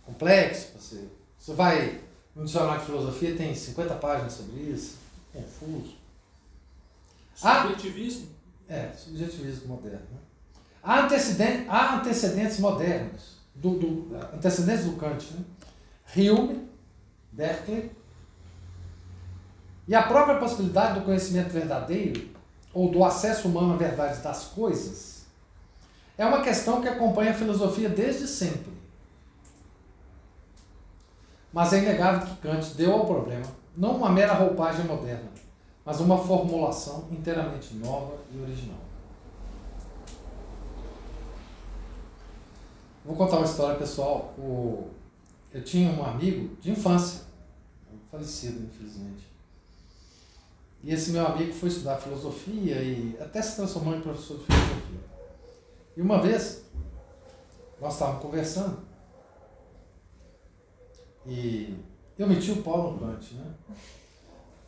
[0.03, 0.69] complexo.
[0.79, 2.01] Você, você vai
[2.35, 4.97] no dicionário de filosofia, tem 50 páginas sobre isso,
[5.31, 5.93] confuso.
[7.35, 8.29] Subjetivismo.
[8.67, 9.99] É, subjetivismo moderno.
[10.11, 10.17] né?
[10.81, 15.43] Há, antecedentes, há antecedentes modernos, do, do, antecedentes do Kant, né?
[16.15, 16.67] Hume,
[17.31, 17.91] Berkeley,
[19.87, 22.29] e a própria possibilidade do conhecimento verdadeiro,
[22.73, 25.25] ou do acesso humano à verdade das coisas,
[26.17, 28.71] é uma questão que acompanha a filosofia desde sempre.
[31.51, 35.29] Mas é inegável que Kant deu ao problema não uma mera roupagem moderna,
[35.83, 38.82] mas uma formulação inteiramente nova e original.
[43.05, 44.33] Vou contar uma história pessoal.
[44.37, 44.89] O,
[45.53, 47.21] eu tinha um amigo de infância,
[48.09, 49.31] falecido, infelizmente.
[50.83, 54.99] E esse meu amigo foi estudar filosofia e até se transformou em professor de filosofia.
[55.95, 56.65] E uma vez,
[57.79, 58.93] nós estávamos conversando
[61.25, 61.77] e
[62.17, 63.53] eu meti o pau no Kant, né?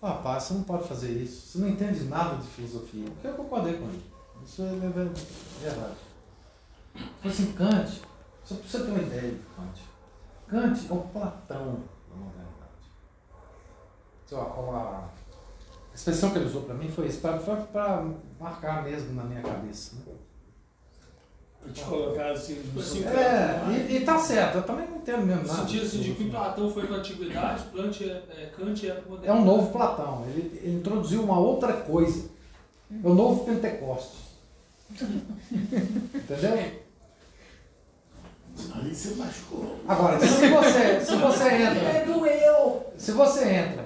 [0.01, 1.47] Rapaz, você não pode fazer isso.
[1.47, 3.05] Você não entende nada de filosofia.
[3.05, 4.03] Porque eu concordei com ele.
[4.45, 5.97] Isso é verdade.
[6.93, 8.01] Falei assim, Kant,
[8.45, 9.81] só para você ter uma ideia de Kant.
[10.47, 11.79] Kant é o Platão
[12.09, 12.85] da modernidade.
[14.25, 15.09] Então, a,
[15.91, 18.05] a expressão que ele usou para mim foi isso, para
[18.39, 19.95] marcar mesmo na minha cabeça.
[19.95, 20.13] Né?
[21.63, 23.71] Pra te colocar assim no Assim, É, patamar.
[23.73, 25.59] e, e tá certo, eu também não entendo mesmo No nada.
[25.61, 26.29] sentido assim, de que.
[26.29, 29.39] Platão foi para a antiguidade, Kant é, é, Kant é para É modernidade.
[29.39, 30.25] um novo Platão.
[30.27, 32.29] Ele, ele introduziu uma outra coisa.
[33.03, 34.25] É o novo Pentecostes.
[36.13, 36.84] Entendeu?
[38.73, 39.79] Ali você machucou.
[39.87, 42.85] Agora, se você, se você entra, É, doeu.
[42.97, 43.85] se você entra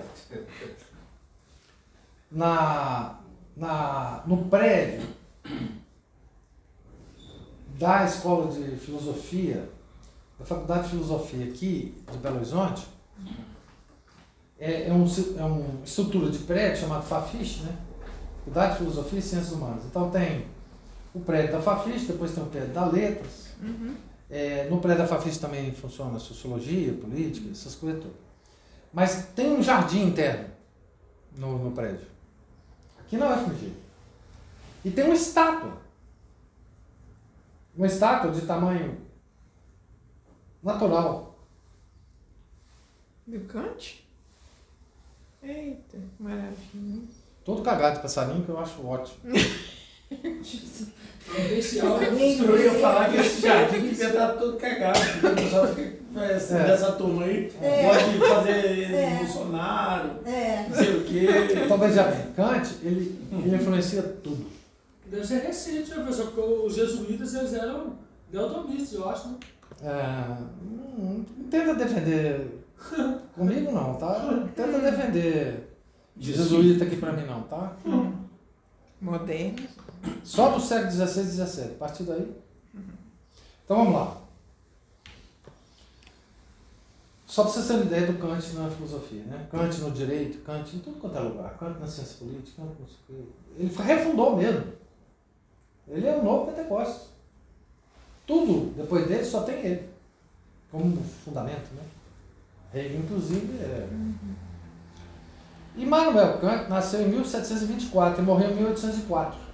[2.32, 3.16] na,
[3.56, 5.08] na, no prédio
[7.80, 9.68] da Escola de Filosofia,
[10.38, 12.88] da Faculdade de Filosofia aqui de Belo Horizonte,
[14.60, 15.06] é, é, um,
[15.38, 17.76] é uma estrutura de prédio chamado Fafiche, né?
[18.40, 19.86] Faculdade de Filosofia e Ciências Humanas.
[19.86, 20.46] Então tem
[21.14, 23.50] o prédio da Fafiche, depois tem o prédio da Letras.
[24.30, 28.18] É, no prédio da Fafiche também funciona Sociologia, Política, essas coisas todas.
[28.94, 30.50] Mas tem um jardim interno
[31.36, 32.08] no, no prédio.
[33.00, 33.74] Aqui na UFMG.
[34.86, 35.78] E tem uma estátua.
[37.76, 39.00] Uma estátua de tamanho
[40.62, 41.36] natural.
[43.26, 44.08] Do Kant?
[45.42, 47.08] Eita, maravilha.
[47.46, 49.20] Todo cagado de passarinho que eu acho ótimo.
[51.26, 52.02] Providencial.
[52.02, 56.56] Eu ia falar que esse jardim devia estar todo cagado, o pessoal fica é, assim,
[56.56, 56.64] É.
[56.66, 57.84] dessa turma aí, É.
[57.84, 59.16] gosta de fazer É.
[59.18, 60.66] Bolsonaro, É.
[60.68, 61.28] não sei o quê.
[61.80, 64.48] Veja bem, Kant, ele, ele influencia tudo.
[65.06, 66.32] Deve ser recente, né, professor?
[66.32, 67.94] Porque os jesuítas eles eram
[68.32, 69.36] neotomistas, eu acho, né?
[69.84, 72.48] É, não, não tenta defender
[73.36, 74.20] comigo não, tá?
[74.32, 75.70] Não tenta defender
[76.18, 77.74] jesuíta aqui pra mim não, tá?
[79.02, 79.56] Moderno.
[80.24, 81.72] Só do século XVI e XVII.
[81.72, 82.36] A partir daí.
[83.66, 84.18] Então vamos lá.
[87.26, 89.48] Só para vocês terem ideia do Kant na filosofia, né?
[89.52, 92.64] Kant no direito, Kant em tudo quanto é lugar, Kant na ciência política,
[93.56, 94.74] ele refundou mesmo.
[95.88, 97.10] Ele é o novo Pentecostes.
[98.26, 99.90] Tudo depois dele só tem ele
[100.72, 101.84] como fundamento, né?
[102.74, 103.88] Ele, inclusive, é.
[105.78, 109.49] Immanuel Kant nasceu em 1724 e morreu em 1804.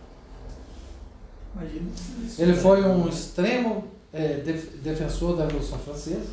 [1.56, 1.90] Imagina.
[2.38, 6.30] Ele foi um extremo é, def- defensor da Revolução Francesa,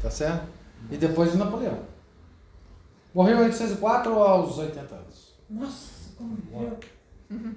[0.00, 0.46] tá certo?
[0.90, 1.78] E depois de Napoleão.
[3.14, 5.34] Morreu em 1804 aos 80 anos.
[5.50, 6.78] Nossa, como viveu.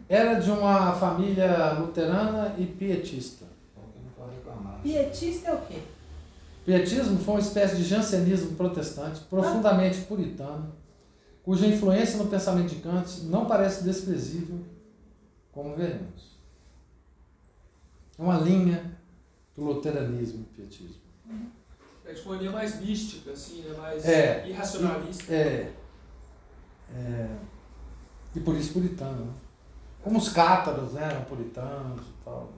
[0.08, 3.46] Era de uma família luterana e pietista.
[4.84, 5.80] Pietista é o quê?
[6.66, 10.74] Pietismo foi uma espécie de jansenismo protestante, profundamente puritano,
[11.44, 14.60] cuja influência no pensamento de Kant não parece desprezível,
[15.56, 16.36] como veremos.
[18.20, 18.94] É uma linha
[19.56, 21.02] do luteranismo e pietismo.
[22.06, 23.76] É tipo uma linha mais mística, assim, né?
[23.78, 24.48] Mais É.
[24.48, 25.34] irracionalista.
[25.34, 25.74] É,
[26.94, 27.36] é,
[28.36, 29.26] e por isso puritano.
[29.26, 29.34] Né?
[30.04, 32.54] Como os cátaros né, eram puritanos e tal.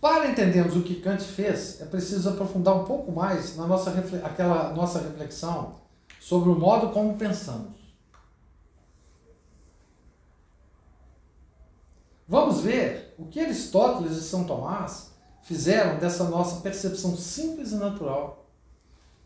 [0.00, 3.90] Para entendermos o que Kant fez, é preciso aprofundar um pouco mais na nossa,
[4.24, 5.74] aquela nossa reflexão
[6.18, 7.79] sobre o modo como pensamos.
[12.30, 15.10] Vamos ver o que Aristóteles e São Tomás
[15.42, 18.46] fizeram dessa nossa percepção simples e natural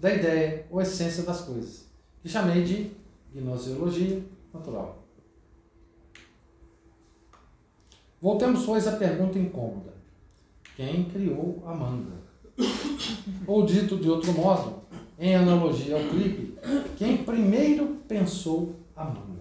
[0.00, 1.84] da ideia ou essência das coisas,
[2.22, 2.92] que chamei de
[3.34, 4.24] gnoseologia
[4.54, 5.04] natural.
[8.22, 9.92] Voltemos, pois, à pergunta incômoda:
[10.74, 12.24] quem criou a manga?
[13.46, 14.82] Ou dito de outro modo,
[15.18, 16.58] em analogia ao clipe,
[16.96, 19.33] quem primeiro pensou a manga?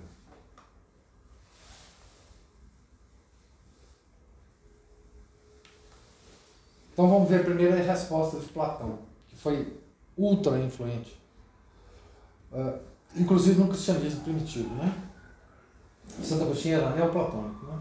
[6.94, 9.78] Então vamos ver primeiro a resposta de Platão, que foi
[10.16, 11.20] ultra influente.
[12.54, 12.78] Ah,
[13.16, 14.94] inclusive no cristianismo primitivo, né?
[16.22, 17.80] Santo Agostinho era neoplatônico, né?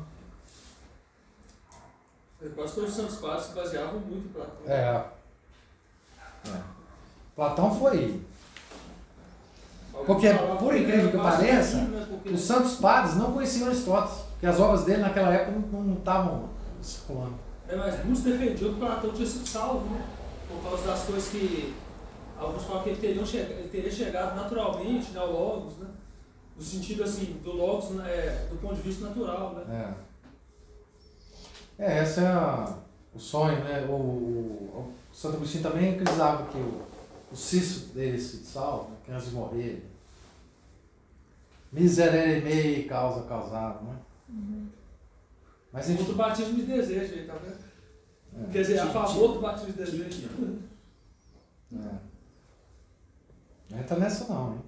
[2.55, 4.67] Quase todos os santos padres se baseavam muito em Platão.
[4.67, 5.05] É.
[6.49, 6.61] É.
[7.37, 8.21] Platão foi.
[10.07, 11.87] Porque, por incrível que pareça,
[12.25, 16.49] Os santos padres não conheciam Aristóteles, porque as obras dele naquela época não estavam
[16.81, 17.52] circulando.
[17.73, 20.07] É, mas muitos defendiam que Platão tinha sido salvo, né?
[20.47, 21.75] Por causa das coisas que.
[22.39, 25.21] Alguns falam que ele, teriam chega, ele teria chegado naturalmente, né?
[25.21, 25.89] Ao Logos, né?
[26.55, 29.97] No sentido assim, do Logos né, é, do ponto de vista natural, né?
[31.79, 31.85] É.
[31.85, 32.77] É, esse é a-
[33.15, 33.87] o sonho, né?
[33.89, 36.83] O, o, o Santo Agostinho também acreditava que o,
[37.33, 38.97] o cisto dele se salvo, né?
[39.05, 39.89] que antes de morrer.
[41.73, 43.97] Miserere mei causa causada, né?
[45.73, 46.15] Mas Outro enfim.
[46.15, 48.49] batismo de desejo aí, tá vendo?
[48.49, 48.53] É.
[48.53, 50.29] Quer dizer, a favor do batismo de desejo.
[51.73, 51.77] É.
[53.71, 54.61] Não entra nessa não, hein?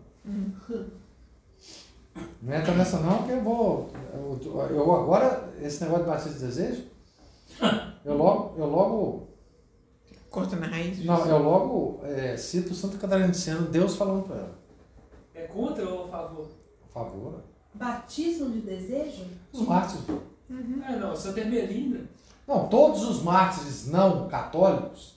[2.40, 3.90] Não entra nessa não, que eu vou.
[4.14, 4.40] Eu,
[4.70, 6.84] eu agora, esse negócio de batismo de desejo,
[8.04, 9.28] eu logo, eu logo.
[10.30, 11.04] Corta na raiz.
[11.04, 14.58] Não, eu logo é, cito o Santo Catarina de Sena, Deus falando para ela.
[15.34, 16.48] É contra ou a favor?
[16.80, 17.44] Por favor.
[17.74, 19.26] Batismo de desejo?
[19.52, 20.04] Os mártires.
[20.50, 22.00] É, não, Santa Ermelinda.
[22.46, 25.14] Não, todos os mártires não católicos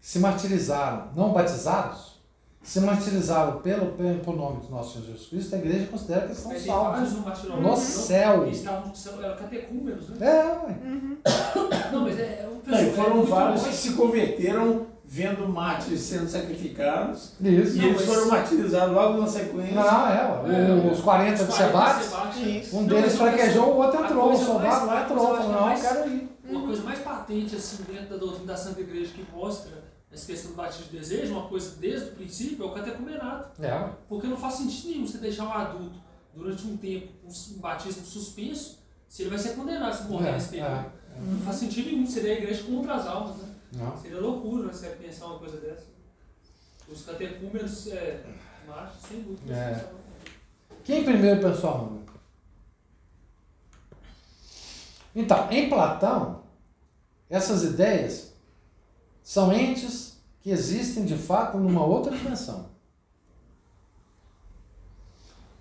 [0.00, 2.20] se martirizaram, não batizados,
[2.62, 6.38] se martirizaram pelo, pelo, nome do nosso Senhor Jesus Cristo, a igreja considera que eles
[6.38, 7.76] são salvos no não?
[7.76, 8.44] céu.
[8.44, 8.92] Eles estavam,
[9.22, 10.26] eram catecúmenos, né?
[10.26, 10.78] É, ué.
[11.90, 15.48] Não, mas é, é um e pessoal- é foram muito vários que se converteram vendo
[15.48, 17.76] mártires sendo sacrificados Isso.
[17.76, 19.74] e Não, eles foram martirizados logo na sequência.
[19.74, 20.88] Não, é, ué.
[20.88, 24.32] É, os 40 de Os 40 Sebates, um deles fraquejou, o outro entrou.
[24.32, 25.36] O soldado lá entrou.
[25.36, 26.28] Falou, não, eu quero ir.
[26.48, 29.72] Uma coisa mais patente assim dentro da doutrina da Santa Igreja que mostra
[30.12, 33.62] essa questão do batismo de desejo, uma coisa desde o princípio, é o catecumenato.
[33.62, 33.88] É.
[34.08, 35.98] Porque não faz sentido nenhum você deixar um adulto
[36.34, 40.32] durante um tempo com um batismo suspenso, se ele vai ser condenado se morrer É,
[40.32, 40.70] nesse período.
[40.70, 40.84] é,
[41.20, 43.49] Não faz sentido nenhum, seria a igreja contra as almas, né?
[43.72, 43.96] Não.
[43.96, 45.86] Seria loucura né, você pensar uma coisa dessa.
[46.88, 48.24] Os catecúmenos é,
[48.66, 49.54] machos, sem dúvida.
[49.54, 49.74] É.
[49.74, 49.90] são-
[50.82, 52.00] Quem primeiro pensou a manga?
[55.14, 56.42] Então, em Platão,
[57.28, 58.32] essas ideias
[59.22, 62.70] são entes que existem de fato numa outra dimensão.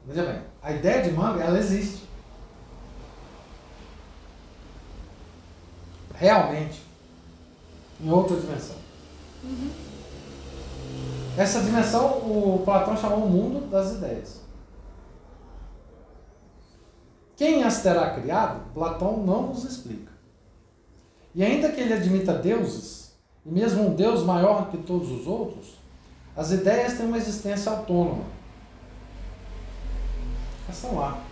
[0.06, 2.08] Veja bem, a ideia de manga, ela existe.
[6.16, 6.82] realmente
[8.02, 8.76] em outra dimensão.
[11.38, 14.42] Essa dimensão o Platão chamou o mundo das ideias.
[17.38, 20.12] Quem as terá criado, Platão não nos explica.
[21.34, 23.14] E ainda que ele admita deuses,
[23.46, 25.76] e mesmo um Deus maior que todos os outros,
[26.36, 28.26] as ideias têm uma existência autônoma.
[30.66, 31.24] Elas estão lá.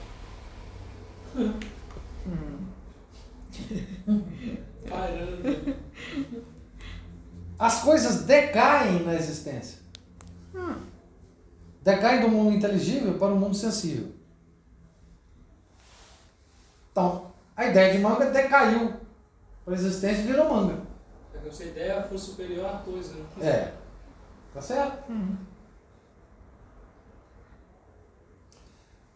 [4.89, 5.75] Parando.
[7.57, 9.79] As coisas decaem na existência.
[11.81, 14.11] Decaem do mundo inteligível para o mundo sensível.
[16.91, 18.93] Então, a ideia de manga decaiu
[19.63, 20.81] para a existência e virou manga.
[21.33, 23.25] É que essa ideia foi superior à coisa, né?
[23.41, 23.73] É.
[24.53, 25.11] Tá certo?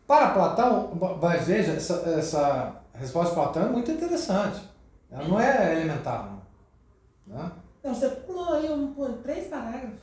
[0.07, 4.61] Para Platão, mas veja, essa, essa resposta de Platão é muito interessante.
[5.09, 7.35] Ela não é elementar, não.
[7.35, 7.51] Né?
[7.83, 9.99] Não, você pulou aí um, três parágrafos.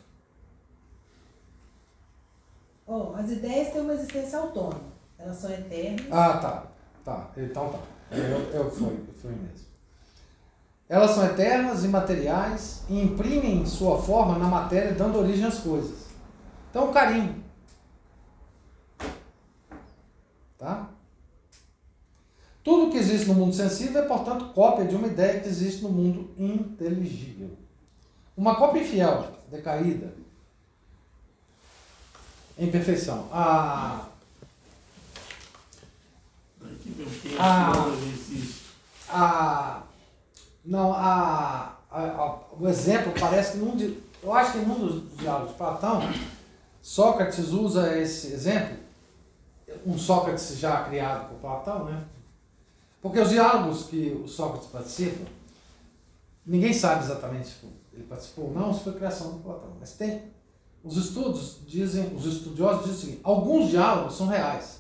[2.87, 4.93] Ó, as ideias têm uma existência autônoma.
[5.19, 6.07] Elas são eternas.
[6.11, 6.67] Ah, tá.
[7.05, 7.31] Tá.
[7.37, 7.79] Então tá.
[8.11, 9.69] Eu, eu fui, fui mesmo.
[10.89, 16.07] Elas são eternas, imateriais e imprimem sua forma na matéria, dando origem às coisas.
[16.71, 17.45] Então, carimbo.
[20.57, 20.91] Tá?
[22.65, 25.91] Tudo que existe no mundo sensível é, portanto, cópia de uma ideia que existe no
[25.91, 27.51] mundo inteligível.
[28.39, 30.15] Uma cópia infiel, decaída,
[32.57, 33.29] em perfeição.
[33.33, 34.07] A,
[38.31, 38.63] isso.
[39.09, 39.83] a,
[40.65, 45.17] não, a, a- a- o exemplo parece que num de, eu acho que num dos
[45.19, 46.01] diálogos de Platão,
[46.81, 48.77] Sócrates usa esse exemplo,
[49.85, 52.05] um Sócrates já criado por Platão, né?
[53.03, 55.25] Porque os diálogos que o Sócrates participa,
[56.47, 57.57] ninguém sabe exatamente
[57.99, 59.71] ele participou ou não, se foi criação do Platão.
[59.79, 60.23] Mas tem.
[60.85, 64.79] Os estudos dizem, os estudiosos dizem o seguinte, alguns diálogos são reais.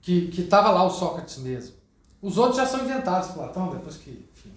[0.00, 1.76] Que que estava lá o Sócrates mesmo.
[2.20, 4.52] Os outros já são inventados por Platão, depois que, enfim,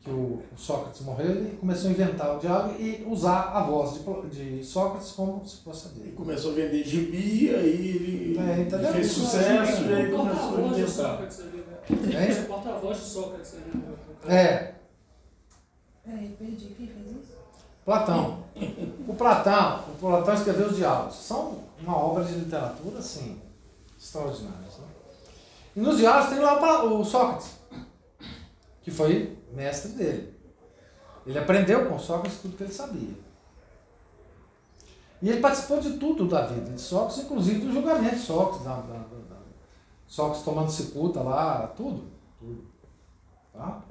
[0.00, 3.94] que o, o Sócrates morreu, ele começou a inventar o diálogo e usar a voz
[4.30, 6.12] de, de Sócrates como se fosse a Ele dele.
[6.16, 8.92] começou a vender gibi, aí ele É, entendeu?
[8.92, 10.88] fez Isso sucesso é e aí O começou a de inventar.
[10.88, 11.64] Sócrates ali,
[12.10, 12.28] né?
[12.28, 12.40] É?
[12.40, 13.82] O porta-voz de Sócrates ali.
[14.26, 14.34] né?
[14.34, 14.74] É,
[16.08, 16.68] Peraí, perdi.
[16.76, 17.36] Quem fez isso?
[17.84, 18.44] Platão.
[19.06, 21.14] O Platão, o Platão escreveu os diálogos.
[21.16, 23.38] São uma obra de literatura, assim,
[23.98, 24.58] extraordinária.
[24.58, 24.86] Né?
[25.76, 27.50] E nos diálogos tem lá o Sócrates,
[28.82, 30.34] que foi mestre dele.
[31.26, 33.14] Ele aprendeu com Sócrates tudo que ele sabia.
[35.20, 38.76] E ele participou de tudo da vida de Sócrates, inclusive do julgamento de Sócrates, da-
[38.76, 39.38] da- da-
[40.06, 42.04] Sócrates tomando cicuta lá, tudo.
[42.38, 42.64] tudo.
[43.52, 43.82] Tá?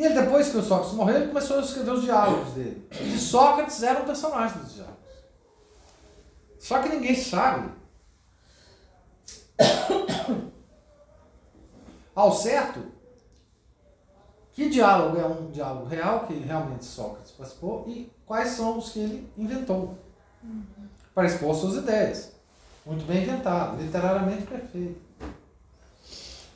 [0.00, 2.88] E ele, depois que o Sócrates morreu, ele começou a escrever os diálogos dele.
[3.02, 4.98] E Sócrates era o personagem dos diálogos.
[6.58, 7.70] Só que ninguém sabe
[12.14, 12.80] ao certo
[14.54, 19.00] que diálogo é um diálogo real, que realmente Sócrates participou, e quais são os que
[19.00, 19.98] ele inventou
[21.14, 22.32] para expor suas ideias.
[22.86, 25.09] Muito bem inventado, literariamente perfeito.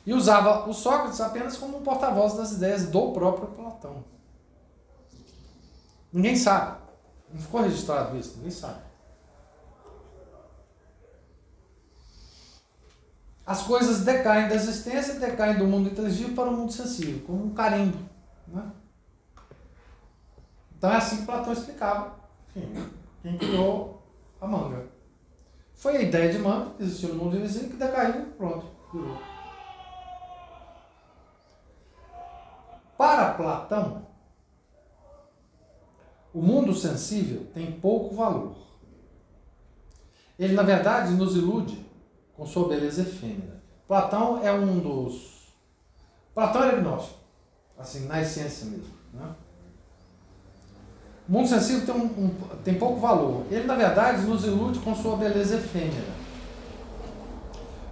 [0.05, 4.03] E usava o Sócrates apenas como um porta-voz das ideias do próprio Platão.
[6.13, 6.77] Ninguém sabe.
[7.33, 8.79] Não ficou registrado isso, ninguém sabe.
[13.45, 17.53] As coisas decaem da existência, decaem do mundo inteligível para o mundo sensível, como um
[17.53, 17.97] carimbo.
[18.47, 18.71] Né?
[20.77, 22.15] Então é assim que Platão explicava.
[23.21, 24.01] Quem criou
[24.39, 24.87] a manga.
[25.75, 29.17] Foi a ideia de manga, que existiu no mundo invisível, que decaiu, pronto, virou.
[32.97, 34.05] Para Platão,
[36.33, 38.55] o mundo sensível tem pouco valor.
[40.37, 41.85] Ele, na verdade, nos ilude
[42.35, 43.63] com sua beleza efêmera.
[43.87, 45.53] Platão é um dos.
[46.33, 47.19] Platão era agnóstico,
[47.77, 48.93] assim, na essência mesmo.
[49.13, 49.33] Né?
[51.29, 53.45] O mundo sensível tem, um, um- tem pouco valor.
[53.49, 56.25] Ele, na verdade, nos ilude com sua beleza efêmera.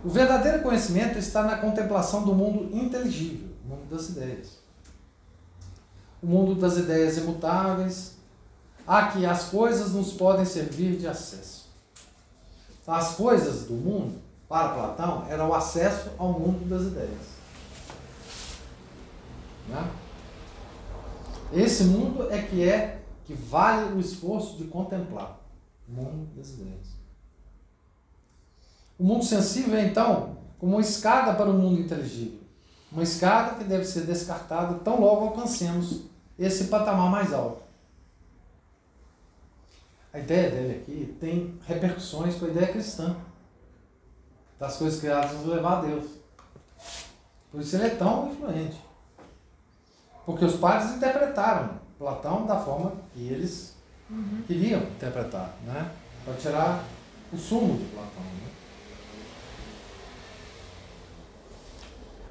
[0.03, 4.61] O verdadeiro conhecimento está na contemplação do mundo inteligível, o mundo das ideias.
[6.24, 8.13] O mundo das ideias imutáveis,
[8.88, 11.67] a que as coisas nos podem servir de acesso.
[12.88, 17.34] As coisas do mundo, para Platão, era o acesso ao mundo das ideias.
[19.67, 19.91] Né?
[21.53, 25.39] Esse mundo é que é que vale o esforço de contemplar
[25.88, 26.93] o mundo das ideias.
[28.97, 32.39] O mundo sensível é então como uma escada para o mundo inteligível.
[32.91, 36.03] Uma escada que deve ser descartada tão logo alcancemos
[36.43, 37.61] esse patamar mais alto.
[40.13, 43.15] A ideia dele aqui tem repercussões com a ideia cristã
[44.59, 46.05] das coisas criadas nos levar a Deus.
[47.51, 48.79] Por isso ele é tão influente.
[50.25, 53.75] Porque os padres interpretaram Platão da forma que eles
[54.09, 54.43] uhum.
[54.45, 55.91] queriam interpretar, né?
[56.23, 56.83] para tirar
[57.31, 58.23] o sumo de Platão.
[58.23, 58.49] Né?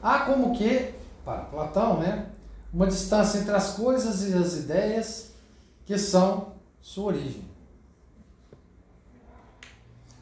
[0.02, 0.94] Há como que,
[1.24, 2.31] para Platão, né,
[2.72, 5.32] uma distância entre as coisas e as ideias
[5.84, 7.44] que são sua origem.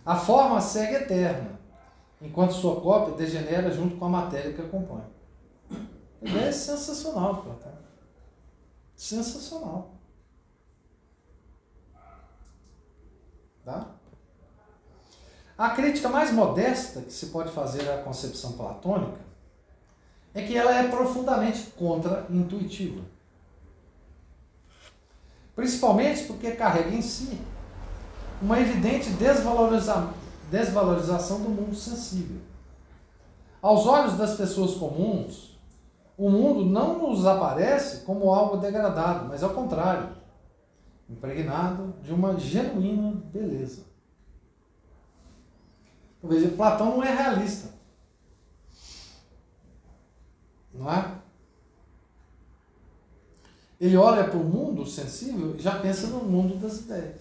[0.04, 1.60] A forma segue eterna,
[2.20, 5.04] enquanto sua cópia degenera junto com a matéria que a compõe.
[6.20, 7.72] Ideia é sensacional, Platão.
[8.96, 9.92] Sensacional.
[13.64, 13.86] Tá?
[15.56, 19.29] A crítica mais modesta que se pode fazer à concepção platônica
[20.34, 23.02] é que ela é profundamente contra-intuitiva.
[25.54, 27.40] Principalmente porque carrega em si
[28.40, 30.14] uma evidente desvaloriza
[30.50, 32.40] desvalorização do mundo sensível.
[33.62, 35.58] Aos olhos das pessoas comuns,
[36.16, 40.08] o mundo não nos aparece como algo degradado, mas ao contrário,
[41.08, 43.84] impregnado de uma genuína beleza.
[46.18, 47.79] Então, veja, Platão não é realista.
[50.80, 51.14] Não é?
[53.78, 57.20] Ele olha para o mundo sensível e já pensa no mundo das ideias.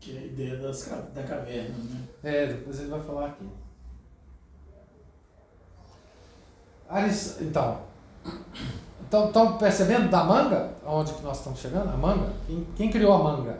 [0.00, 2.06] Que é a ideia das, da caverna, né?
[2.22, 3.48] É, depois ele vai falar aqui.
[7.40, 7.82] Então,
[9.06, 10.74] então, estão percebendo da manga?
[10.86, 11.90] Onde que nós estamos chegando?
[11.90, 12.32] A manga?
[12.46, 13.58] Quem, quem criou a manga?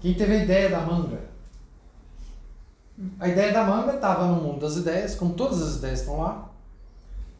[0.00, 1.20] Quem teve a ideia da manga?
[3.20, 6.55] A ideia da manga estava no mundo das ideias, como todas as ideias estão lá,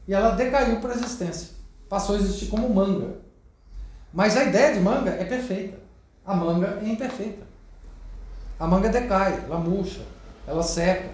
[0.07, 1.57] e ela decaiu para a existência.
[1.89, 3.17] Passou a existir como manga.
[4.13, 5.79] Mas a ideia de manga é perfeita.
[6.25, 7.47] A manga é imperfeita.
[8.59, 10.01] A manga decai, ela murcha,
[10.47, 11.11] ela seca.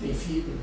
[0.00, 0.54] Tem fibra.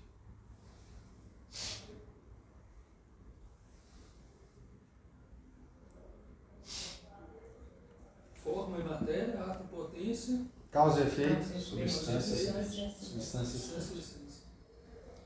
[8.43, 10.45] Forma e matéria, ato e potência.
[10.71, 13.05] Causa e efeito, substância e acidente.
[13.05, 14.07] Substância e acidente.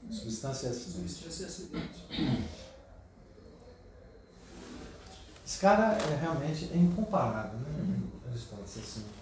[0.10, 1.12] Substância e acidente.
[1.12, 2.52] Substância e acidente.
[5.46, 8.02] Esse cara é realmente incomparável, né?
[8.30, 9.21] Aristóteles, assim.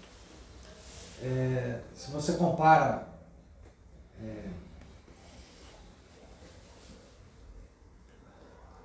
[1.22, 3.06] É, se você compara
[4.22, 4.48] é,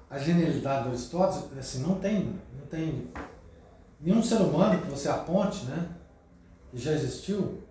[0.09, 3.09] a genialidade do Aristóteles, assim, não tem, não tem
[4.01, 5.89] nenhum ser humano que você aponte, né,
[6.71, 7.61] que já existiu,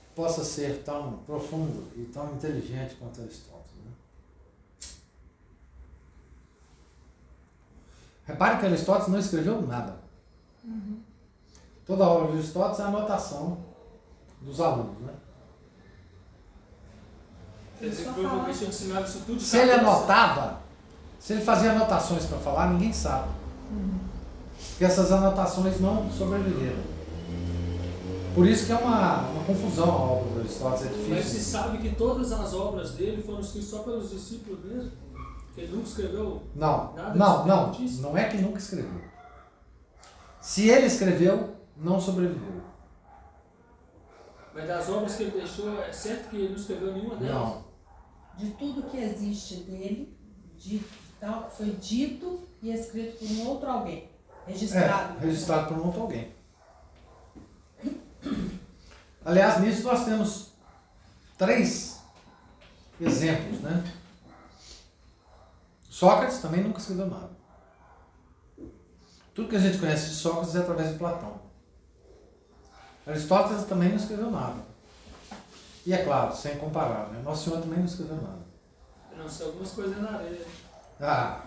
[0.00, 3.84] que possa ser tão profundo e tão inteligente quanto Aristóteles.
[3.84, 3.92] Né?
[8.24, 9.96] Repare que Aristóteles não escreveu nada.
[10.64, 11.00] Uhum.
[11.84, 13.71] Toda a obra de Aristóteles é anotação
[14.44, 14.98] dos alunos.
[15.00, 15.12] Né?
[17.78, 18.68] Quer dizer, Só que provavelmente falar.
[18.70, 20.60] ensinava isso tudo de Se ele anotava,
[21.18, 23.28] se ele fazia anotações para falar, ninguém sabe.
[24.70, 26.92] Porque essas anotações não sobreviveram.
[28.34, 31.60] Por isso que é uma, uma confusão a obra do Aristóteles, é Mas se difícil.
[31.60, 34.90] sabe que todas as obras dele foram escritas só pelos discípulos mesmo?
[35.54, 37.66] Que ele nunca escreveu Não, Nada não, não.
[37.66, 38.00] notícia.
[38.00, 39.02] Não é que nunca escreveu.
[40.40, 42.61] Se ele escreveu, não sobreviveu.
[44.54, 47.34] Mas das obras que ele deixou, é certo que ele não escreveu nenhuma delas?
[47.34, 47.64] Não.
[48.36, 50.16] De tudo que existe dele,
[50.56, 50.82] de,
[51.18, 54.10] tal, foi dito e escrito por um outro alguém.
[54.46, 55.18] Registrado.
[55.18, 56.34] É, registrado por um outro alguém.
[59.24, 60.52] Aliás, nisso nós temos
[61.38, 62.00] três
[63.00, 63.84] exemplos, né?
[65.88, 67.30] Sócrates também nunca escreveu nada.
[69.34, 71.31] Tudo que a gente conhece de Sócrates é através de Platão.
[73.06, 74.62] Aristóteles também não escreveu nada.
[75.84, 77.20] E é claro, sem comparar, né?
[77.22, 78.42] Nosso Senhor também não escreveu nada.
[79.16, 80.46] Não sei, algumas coisas na areia.
[81.00, 81.42] Ah.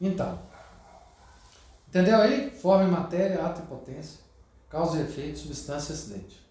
[0.00, 0.38] Então,
[1.88, 2.50] entendeu aí?
[2.50, 4.20] Forma e matéria, ato e potência,
[4.70, 6.48] causa e efeito, substância e acidente.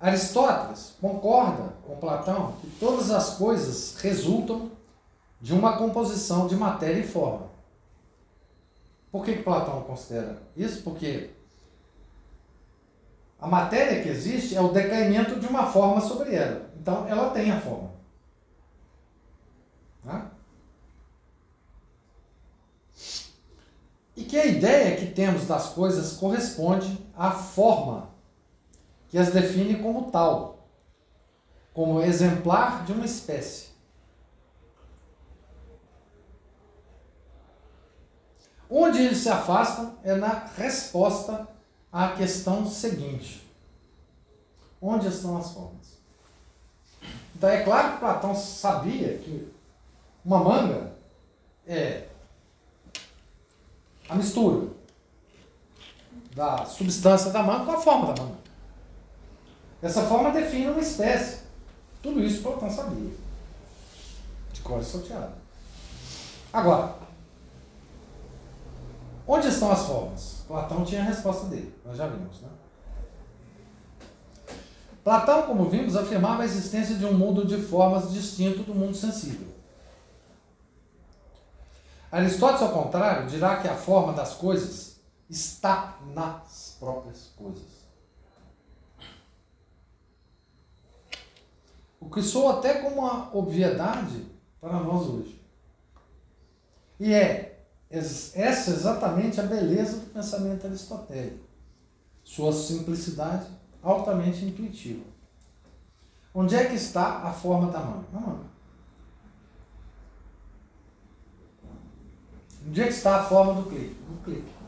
[0.00, 4.70] Aristóteles concorda com Platão que todas as coisas resultam
[5.40, 7.48] de uma composição de matéria e forma.
[9.10, 10.82] Por que, que Platão considera isso?
[10.82, 11.30] Porque
[13.40, 16.68] a matéria que existe é o decaimento de uma forma sobre ela.
[16.78, 17.90] Então, ela tem a forma.
[20.04, 20.30] Tá?
[24.16, 28.10] E que a ideia que temos das coisas corresponde à forma
[29.08, 30.68] que as define como tal,
[31.72, 33.67] como exemplar de uma espécie.
[38.70, 41.48] Onde eles se afastam é na resposta
[41.92, 43.46] à questão seguinte:
[44.80, 45.98] onde estão as formas?
[47.34, 49.50] Então é claro que Platão sabia que
[50.24, 50.92] uma manga
[51.66, 52.08] é
[54.08, 54.68] a mistura
[56.34, 58.38] da substância da manga com a forma da manga.
[59.80, 61.42] Essa forma define uma espécie.
[62.02, 63.12] Tudo isso Platão sabia.
[64.52, 65.34] De cor salteado.
[66.52, 66.97] Agora,
[69.28, 70.44] onde estão as formas?
[70.48, 72.48] Platão tinha a resposta dele, nós já vimos, né?
[75.04, 79.46] Platão, como vimos, afirmava a existência de um mundo de formas distinto do mundo sensível.
[82.10, 84.98] Aristóteles, ao contrário, dirá que a forma das coisas
[85.28, 87.86] está nas próprias coisas.
[92.00, 94.26] O que soa até como uma obviedade
[94.60, 95.42] para nós hoje.
[96.98, 97.57] E é
[97.90, 101.46] essa é exatamente a beleza do pensamento aristotélico.
[102.22, 103.46] Sua simplicidade
[103.82, 105.04] altamente intuitiva.
[106.34, 108.04] Onde é que está a forma da mão?
[108.12, 108.40] Na mão.
[112.66, 113.62] Onde é que está a forma do?
[113.62, 114.58] No clipe.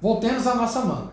[0.00, 1.12] Voltemos à nossa manga.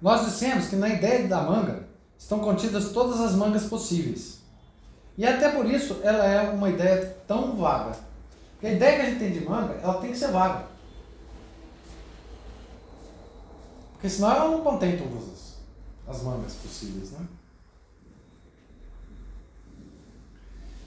[0.00, 1.86] Nós dissemos que na ideia da manga
[2.18, 4.39] estão contidas todas as mangas possíveis.
[5.20, 7.94] E até por isso ela é uma ideia tão vaga.
[8.52, 10.66] Porque a ideia que a gente tem de manga, ela tem que ser vaga.
[13.92, 15.58] Porque senão ela não contém todas
[16.08, 17.26] as, as mangas possíveis, né?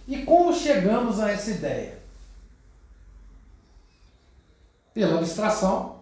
[0.07, 2.01] E como chegamos a essa ideia?
[4.95, 5.99] Pela abstração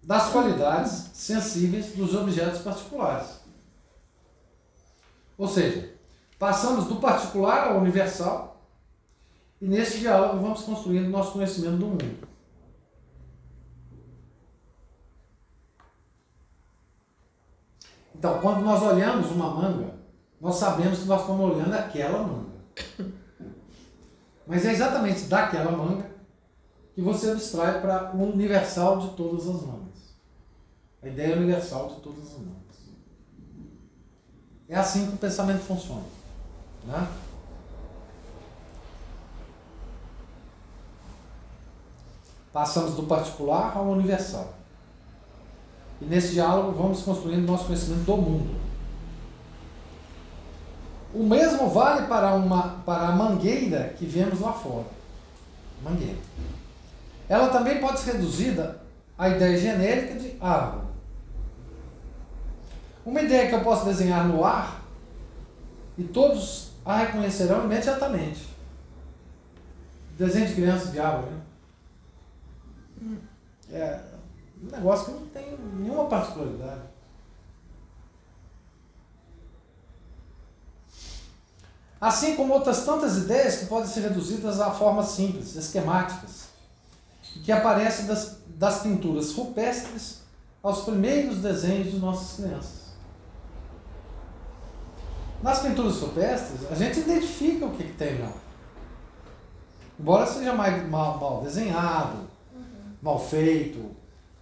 [0.00, 3.40] das qualidades sensíveis dos objetos particulares.
[5.36, 5.97] Ou seja,
[6.38, 8.62] passamos do particular ao universal
[9.60, 12.28] e nesse diálogo vamos construindo nosso conhecimento do mundo.
[18.14, 19.94] Então, quando nós olhamos uma manga,
[20.40, 22.48] nós sabemos que nós estamos olhando aquela manga.
[24.46, 26.10] Mas é exatamente daquela manga
[26.94, 30.16] que você abstrai para o universal de todas as mangas.
[31.02, 32.58] A ideia universal de todas as mangas.
[34.68, 36.17] É assim que o pensamento funciona.
[36.88, 37.06] Né?
[42.50, 44.54] Passamos do particular ao universal.
[46.00, 48.58] E nesse diálogo vamos construindo nosso conhecimento do mundo.
[51.12, 54.86] O mesmo vale para, uma, para a mangueira que vemos lá fora.
[55.82, 56.18] Mangueira.
[57.28, 58.80] Ela também pode ser reduzida
[59.16, 60.86] a ideia genérica de árvore.
[63.04, 64.82] Uma ideia que eu posso desenhar no ar
[65.96, 68.48] e todos a reconhecerão imediatamente.
[70.16, 71.34] Desenho de criança de árvore,
[73.02, 73.18] né?
[73.70, 74.00] É
[74.62, 76.80] um negócio que não tem nenhuma particularidade.
[82.00, 86.48] Assim como outras tantas ideias que podem ser reduzidas a formas simples, esquemáticas,
[87.44, 90.22] que aparecem das, das pinturas rupestres
[90.62, 92.87] aos primeiros desenhos de nossas crianças.
[95.42, 98.32] Nas pinturas rupestres, a gente identifica o que, que tem lá.
[99.98, 102.28] Embora seja mais mal, mal desenhado,
[103.00, 103.90] mal feito,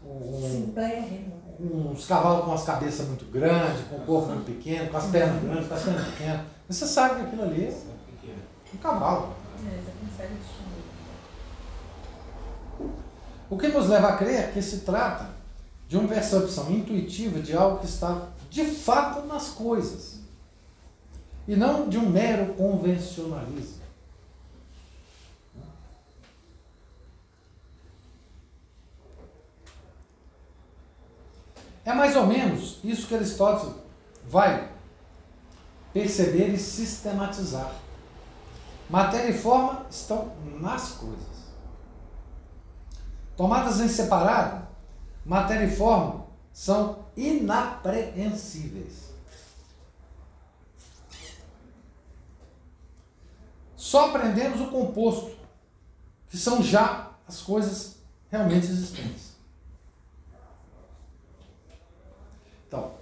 [0.02, 5.06] um, uns cavalos com as cabeças muito grandes, com o corpo muito pequeno, com as
[5.06, 6.40] pernas grandes, com as pernas pequenas.
[6.68, 7.68] Você sabe que aquilo ali é?
[7.68, 8.34] é
[8.74, 9.34] um cavalo.
[9.66, 9.96] É.
[13.48, 15.28] O que nos leva a crer que se trata
[15.88, 20.15] de uma percepção intuitiva de algo que está de fato nas coisas
[21.46, 23.86] e não de um mero convencionalismo.
[31.84, 33.74] É mais ou menos isso que Aristóteles
[34.28, 34.68] vai
[35.92, 37.72] perceber e sistematizar.
[38.90, 41.36] Matéria e forma estão nas coisas.
[43.36, 44.66] Tomadas em separado,
[45.24, 49.05] matéria e forma são inapreensíveis.
[53.86, 55.30] Só aprendemos o composto,
[56.28, 59.36] que são já as coisas realmente existentes.
[62.66, 62.94] Então,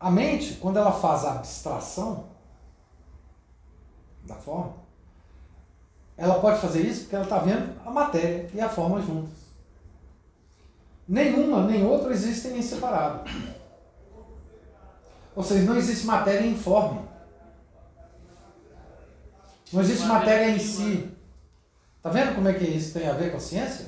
[0.00, 2.30] a mente, quando ela faz a abstração
[4.24, 4.74] da forma,
[6.16, 9.38] ela pode fazer isso porque ela está vendo a matéria e a forma juntas.
[11.06, 13.30] Nenhuma nem outra existem em separado.
[15.36, 17.06] Ou seja, não existe matéria informe.
[19.72, 21.10] Não existe matéria em si.
[22.02, 23.86] Tá vendo como é que isso tem a ver com a ciência?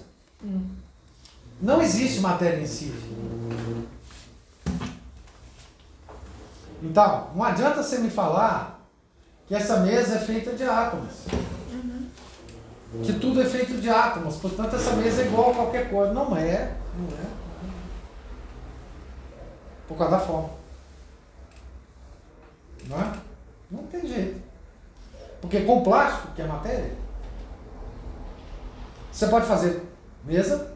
[1.60, 2.92] Não existe matéria em si.
[6.82, 8.80] Então, não adianta você me falar
[9.46, 11.12] que essa mesa é feita de átomos.
[13.04, 16.12] Que tudo é feito de átomos, portanto essa mesa é igual a qualquer coisa.
[16.12, 17.30] Não é, não é.
[19.86, 20.50] Por causa da forma.
[22.88, 23.12] Não é?
[23.70, 24.49] Não tem jeito.
[25.40, 26.92] Porque com plástico, que é matéria,
[29.10, 29.82] você pode fazer
[30.24, 30.74] mesa,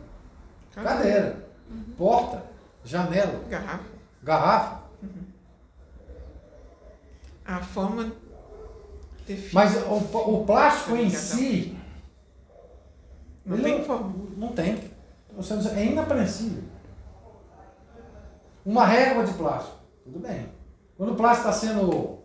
[0.75, 1.47] cadeira,
[1.97, 2.43] porta,
[2.85, 3.85] janela, Garrafa.
[4.23, 4.79] garrafa.
[7.45, 8.11] A forma.
[9.53, 11.79] Mas o, o plástico em si
[13.45, 14.13] Não tem forma.
[14.37, 14.91] Não tem.
[15.33, 16.63] Não- É inapreensível.
[18.65, 20.49] Uma régua de plástico, tudo bem.
[20.97, 22.19] Quando o plástico está sendo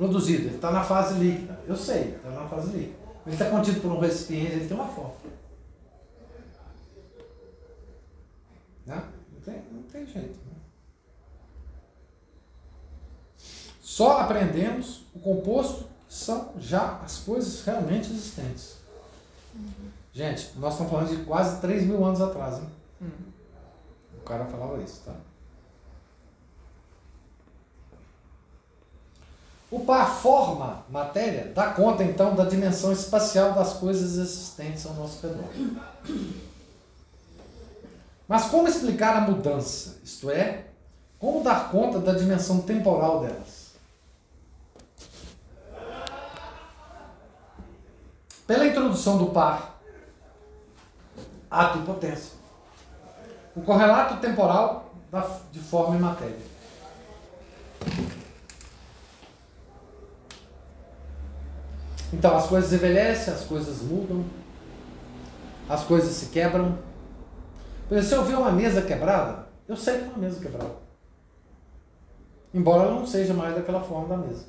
[0.00, 1.60] produzido, ele está na fase líquida.
[1.66, 2.98] Eu sei, está na fase líquida.
[3.26, 5.12] Ele está contido por um recipiente, ele tem uma forma.
[8.86, 9.04] Né?
[9.30, 10.38] Não, tem, não tem jeito.
[10.46, 10.56] né?
[13.82, 18.78] Só aprendemos o composto que são já as coisas realmente existentes.
[20.14, 22.70] Gente, nós estamos falando de quase 3 mil anos atrás, hein?
[24.18, 25.14] O cara falava isso, tá?
[29.70, 35.24] O par forma, matéria, dá conta então da dimensão espacial das coisas existentes ao nosso
[35.24, 35.48] redor.
[38.26, 39.98] Mas como explicar a mudança?
[40.02, 40.64] Isto é,
[41.20, 43.70] como dar conta da dimensão temporal delas?
[48.46, 49.80] Pela introdução do par,
[51.48, 52.32] ato e potência.
[53.54, 54.92] O correlato temporal
[55.52, 56.50] de forma e matéria.
[62.12, 64.24] Então, as coisas envelhecem, as coisas mudam,
[65.68, 66.78] as coisas se quebram.
[67.88, 70.74] Por exemplo, se eu ver uma mesa quebrada, eu sei que é uma mesa quebrada.
[72.52, 74.46] Embora ela não seja mais daquela forma da mesa.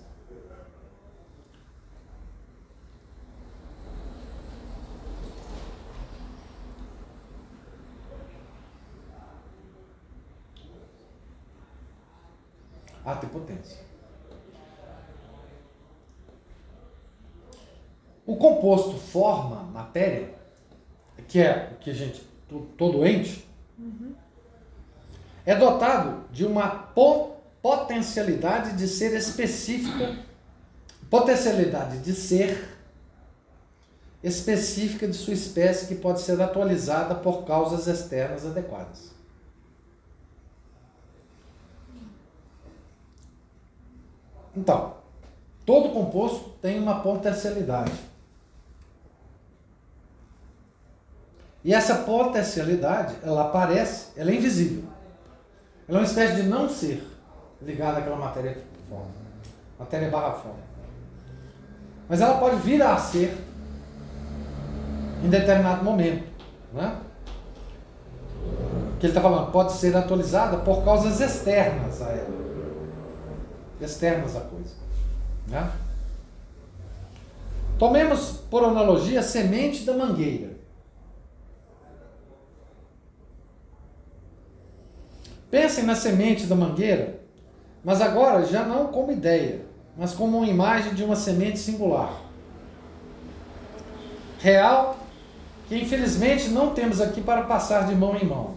[13.05, 13.90] Ato e potência.
[18.31, 20.33] O composto forma matéria,
[21.27, 23.45] que é o que a gente, to- todo ente,
[25.45, 30.17] é dotado de uma po- potencialidade de ser específica,
[31.09, 32.69] potencialidade de ser
[34.23, 39.11] específica de sua espécie que pode ser atualizada por causas externas adequadas.
[44.55, 44.95] Então,
[45.65, 48.10] todo composto tem uma potencialidade.
[51.63, 54.83] E essa potencialidade, ela aparece, ela é invisível.
[55.87, 57.05] Ela é uma espécie de não ser
[57.61, 58.57] ligada àquela matéria
[58.89, 59.11] forma.
[59.77, 60.59] Matéria barra forma.
[62.09, 63.37] Mas ela pode vir a ser
[65.23, 66.23] em determinado momento.
[66.73, 66.95] Né?
[68.99, 72.41] Que ele está falando, pode ser atualizada por causas externas a ela.
[73.79, 74.75] Externas à coisa.
[75.47, 75.71] Né?
[77.77, 80.50] Tomemos por analogia a semente da mangueira.
[85.51, 87.19] Pensem na semente da mangueira,
[87.83, 89.65] mas agora já não como ideia,
[89.97, 92.21] mas como uma imagem de uma semente singular.
[94.39, 94.97] Real,
[95.67, 98.55] que infelizmente não temos aqui para passar de mão em mão,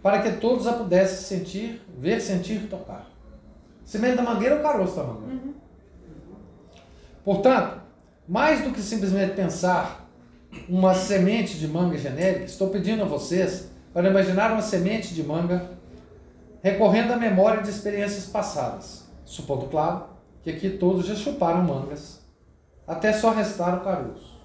[0.00, 3.10] para que todos a pudessem sentir, ver, sentir, tocar.
[3.84, 5.34] Semente da mangueira é o caroço da mangueira.
[5.34, 5.54] Uhum.
[7.24, 7.80] Portanto,
[8.28, 10.08] mais do que simplesmente pensar
[10.68, 15.70] uma semente de manga genérica, estou pedindo a vocês para imaginar uma semente de manga
[16.62, 20.04] recorrendo à memória de experiências passadas, supondo, claro,
[20.42, 22.20] que aqui todos já chuparam mangas,
[22.86, 24.40] até só restar o caroço.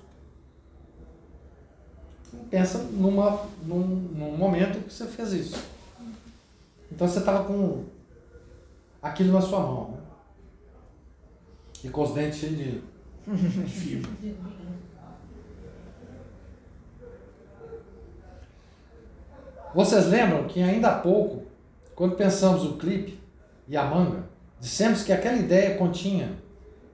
[2.50, 5.64] Pensa numa, num, num momento que você fez isso.
[6.92, 7.84] Então você estava com
[9.02, 9.92] aquilo na sua mão.
[9.92, 9.98] Né?
[11.84, 12.82] E com os dentes cheios de
[13.68, 14.12] fibra.
[19.78, 21.44] Vocês lembram que ainda há pouco,
[21.94, 23.22] quando pensamos o clipe
[23.68, 24.24] e a manga,
[24.60, 26.36] dissemos que aquela ideia continha,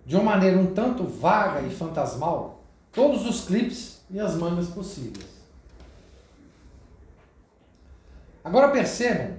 [0.06, 2.62] de uma maneira um tanto vaga e fantasmal,
[2.92, 5.26] todos os clipes e as mangas possíveis.
[8.44, 9.38] Agora percebam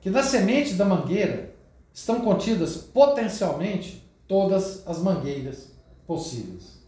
[0.00, 1.54] que na semente da mangueira
[1.92, 5.70] estão contidas potencialmente todas as mangueiras
[6.06, 6.82] possíveis.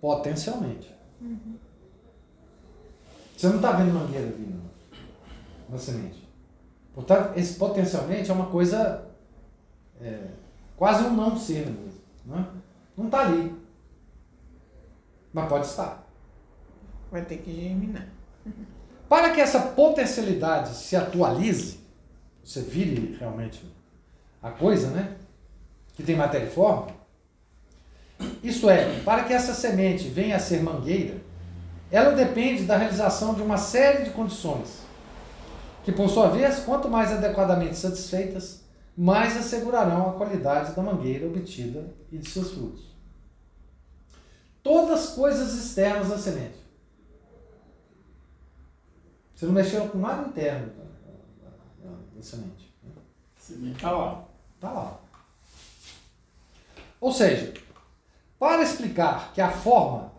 [0.00, 0.88] Potencialmente.
[1.20, 1.71] Uhum.
[3.42, 4.54] Você não está vendo mangueira ali
[5.68, 6.28] na semente.
[6.94, 9.04] Portanto, esse potencialmente é uma coisa
[10.00, 10.28] é,
[10.76, 12.00] quase um não ser mesmo.
[12.24, 12.46] Né?
[12.96, 13.52] Não está ali.
[15.32, 16.06] Mas pode estar.
[17.10, 18.06] Vai ter que germinar.
[19.08, 21.80] Para que essa potencialidade se atualize,
[22.44, 23.68] você vire realmente
[24.40, 25.16] a coisa, né?
[25.94, 26.92] Que tem matéria e forma.
[28.40, 31.31] Isso é, para que essa semente venha a ser mangueira,
[31.92, 34.82] ela depende da realização de uma série de condições,
[35.84, 38.62] que por sua vez, quanto mais adequadamente satisfeitas,
[38.96, 42.90] mais assegurarão a qualidade da mangueira obtida e de seus frutos.
[44.62, 46.60] Todas coisas externas da semente.
[49.34, 52.72] Você não mexeu com nada interno da, da, da semente
[53.60, 54.24] está lá.
[54.54, 55.00] Está lá.
[57.00, 57.52] Ou seja,
[58.38, 60.11] para explicar que a forma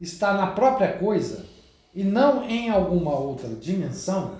[0.00, 1.46] está na própria coisa
[1.94, 4.38] e não em alguma outra dimensão,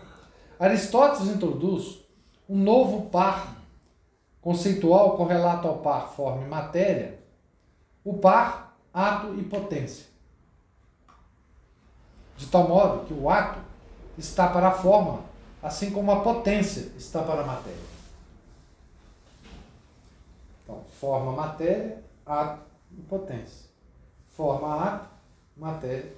[0.59, 2.05] Aristóteles introduz
[2.49, 3.57] um novo par
[4.41, 7.19] conceitual correlato ao par forma e matéria,
[8.05, 10.07] o par ato e potência.
[12.37, 13.59] De tal modo que o ato
[14.17, 15.25] está para a forma,
[15.63, 17.97] assim como a potência está para a matéria.
[20.63, 23.67] Então, forma, matéria, ato e potência.
[24.29, 25.16] Forma, ato,
[25.57, 26.13] matéria,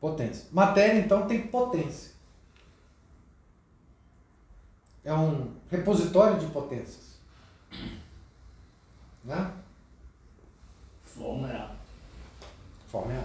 [0.00, 0.46] potência.
[0.52, 2.12] Matéria, então, tem potência.
[5.04, 7.16] É um repositório de potências.
[9.24, 9.52] Né?
[11.02, 11.70] Forma é.
[12.88, 13.24] Forma é.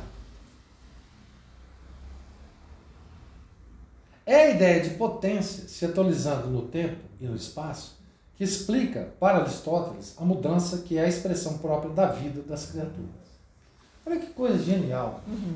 [4.25, 7.99] É a ideia de potência se atualizando no tempo e no espaço
[8.35, 13.20] que explica para Aristóteles a mudança que é a expressão própria da vida das criaturas.
[14.05, 15.21] Olha que coisa genial.
[15.27, 15.55] Uhum.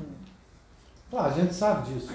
[1.10, 2.12] Claro, a gente sabe disso.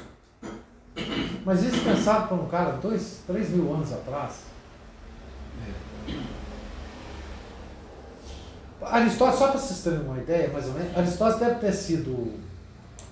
[1.46, 4.52] Mas isso pensado por um cara dois, três mil anos atrás.
[8.82, 12.34] Aristóteles, só para vocês terem uma ideia, mais ou menos, Aristóteles deve ter sido.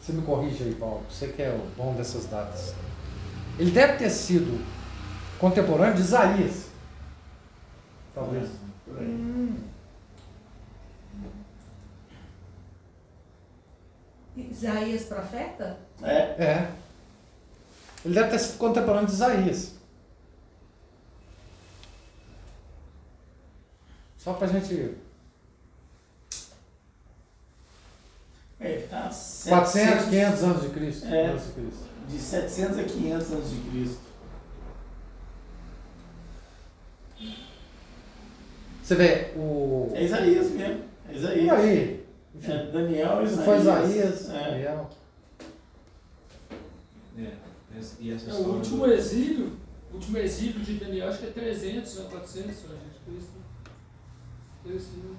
[0.02, 2.74] Você me corrige aí, Paulo, você que é o bom dessas datas.
[3.60, 4.64] Ele deve ter sido
[5.38, 6.66] contemporâneo de Isaías.
[8.16, 8.50] Talvez.
[8.88, 9.29] Hum.
[14.52, 15.78] Isaías profeta?
[16.02, 16.44] É.
[16.44, 16.72] É.
[18.06, 19.74] Ele deve ter sido contemporâneo de Isaías.
[24.18, 24.74] Só pra gente.
[24.74, 24.98] Ele
[28.60, 31.06] é, tá 400, 700, 500 anos de Cristo.
[31.08, 31.90] É, de Cristo.
[32.08, 34.10] De 700 a 500 anos de Cristo.
[38.84, 39.92] Você vê o.
[39.94, 40.84] É Isaías mesmo.
[41.08, 41.44] É Isaías.
[41.46, 42.09] E aí?
[42.44, 43.46] É Daniel e Isso Isaías.
[43.46, 44.50] foi Isaías, É.
[44.52, 44.90] Daniel.
[47.18, 47.38] É,
[48.00, 49.58] e É, o último do- exílio,
[49.92, 53.34] o último exílio de Daniel, acho que é 300, né, 400 antes de Cristo.
[54.66, 55.18] Exílio.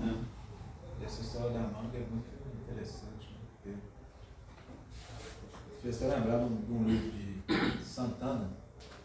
[0.00, 1.04] É.
[1.04, 2.26] Essa história da manga é muito
[2.62, 3.30] interessante.
[3.64, 3.74] né?
[5.68, 7.10] Porque fez até lembrar de um- de um livro
[7.78, 8.50] de Santana,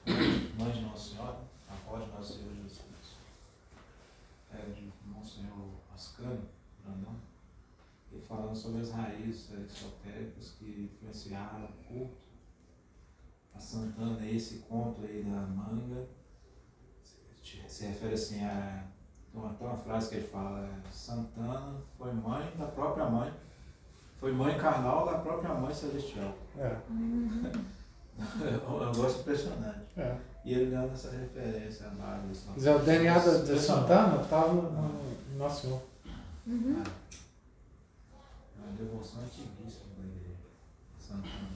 [0.06, 1.38] Mãe de Nossa Senhora,
[1.68, 3.16] Após Nosso Senhor Jesus Cristo.
[4.53, 6.41] É, de Monsenhor Ascânio
[6.86, 7.15] Brandão.
[8.11, 12.17] Ele falando sobre as raízes aristotéricas que influenciaram o culto.
[13.53, 16.05] A Santana, esse conto aí da manga,
[17.03, 18.83] se, refere assim a
[19.31, 23.33] tem uma, tem uma frase que ele fala, é, Santana foi mãe da própria mãe,
[24.17, 26.33] foi mãe carnal da própria mãe celestial.
[26.57, 26.77] É,
[28.17, 29.88] É um negócio impressionante.
[29.97, 30.17] é.
[30.45, 32.19] E ele dando essa referência a.
[32.53, 33.59] Quer dizer, o DNA da- de.
[33.59, 35.81] Santana estava no no Nosso Senhor.
[36.48, 36.84] Uhum.
[38.14, 40.36] É uma devoção antiguíssima da igreja.
[41.00, 41.56] Santana.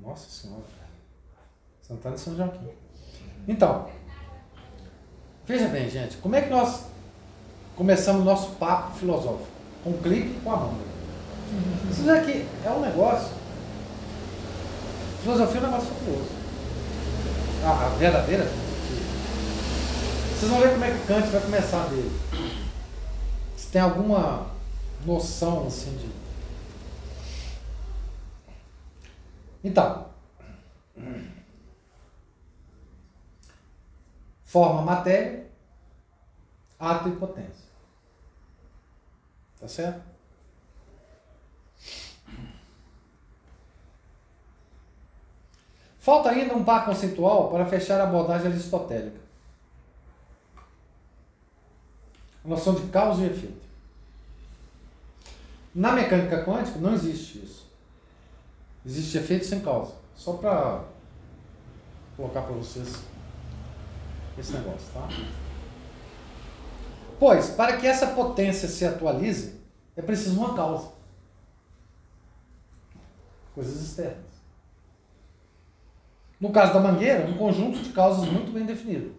[0.00, 0.62] Nossa Senhora.
[1.82, 2.68] Santana e São Joaquim.
[3.48, 3.90] Então,
[5.46, 6.84] veja bem, gente, como é que nós
[7.74, 9.48] começamos o nosso papo filosófico?
[9.82, 10.70] Com um clipe e com a.
[11.88, 13.34] Vocês veem que é um negócio.
[15.22, 16.30] Filosofia é um negócio fabuloso.
[17.64, 18.68] A verdadeira filosofia.
[20.36, 22.27] Vocês vão ver como é que Kant vai começar dele.
[23.68, 24.46] Se tem alguma
[25.04, 26.10] noção assim de.
[29.62, 30.08] Então,
[34.42, 35.50] forma, matéria,
[36.78, 37.68] ato e potência.
[39.60, 40.00] Tá certo?
[45.98, 49.27] Falta ainda um par conceitual para fechar a abordagem aristotélica.
[52.48, 53.68] Noção de causa e efeito.
[55.74, 57.70] Na mecânica quântica não existe isso.
[58.86, 59.92] Existe efeito sem causa.
[60.16, 60.84] Só para
[62.16, 63.04] colocar para vocês
[64.38, 65.06] esse negócio, tá?
[67.20, 69.60] Pois, para que essa potência se atualize,
[69.94, 70.90] é preciso uma causa.
[73.54, 74.24] Coisas externas.
[76.40, 79.14] No caso da mangueira, um conjunto de causas muito bem definido.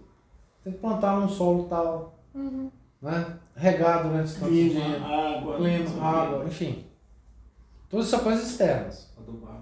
[0.64, 2.18] Tem que plantar num solo tal,
[3.02, 3.38] né?
[3.56, 5.58] regar durante tanto Clima, dia, água.
[5.58, 6.86] clima, água, enfim.
[7.92, 9.08] Isso são coisas externas.
[9.18, 9.62] Adubar.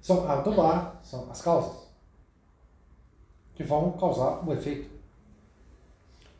[0.00, 1.88] São adubar, são as causas
[3.54, 4.88] que vão causar o efeito,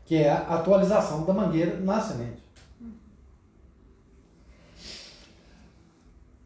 [0.07, 2.43] que é a atualização da mangueira na semente.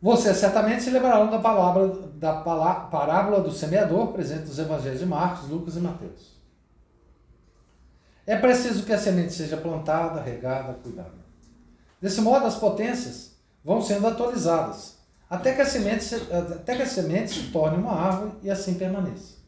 [0.01, 5.49] Vocês certamente se lembrarão da palavra da parábola do semeador presente nos evangelhos de Marcos,
[5.49, 6.32] Lucas e Mateus.
[8.27, 11.23] É preciso que a semente seja plantada, regada, cuidada.
[12.01, 13.33] Desse modo, as potências
[13.65, 14.97] vão sendo atualizadas,
[15.29, 18.75] até que a semente se, até que a semente se torne uma árvore e assim
[18.75, 19.43] permaneça.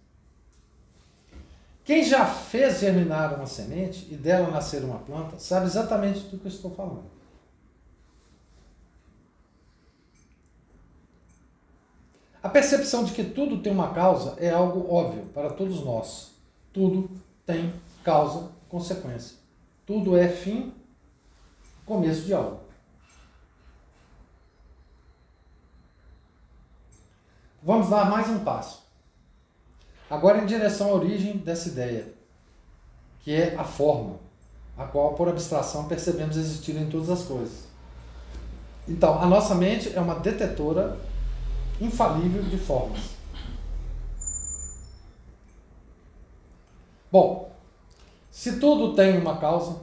[1.84, 6.46] Quem já fez germinar uma semente e dela nascer uma planta, sabe exatamente do que
[6.46, 7.04] eu estou falando.
[12.42, 16.32] A percepção de que tudo tem uma causa é algo óbvio para todos nós.
[16.72, 17.10] Tudo
[17.46, 17.72] tem
[18.02, 19.36] causa consequência.
[19.86, 20.74] Tudo é fim,
[21.86, 22.58] começo de algo.
[27.62, 28.82] Vamos dar mais um passo.
[30.10, 32.12] Agora em direção à origem dessa ideia,
[33.20, 34.18] que é a forma,
[34.76, 37.68] a qual por abstração percebemos existir em todas as coisas.
[38.88, 40.98] Então, a nossa mente é uma detetora
[41.80, 43.10] infalível de formas.
[47.12, 47.53] Bom,
[48.34, 49.76] se tudo tem uma causa,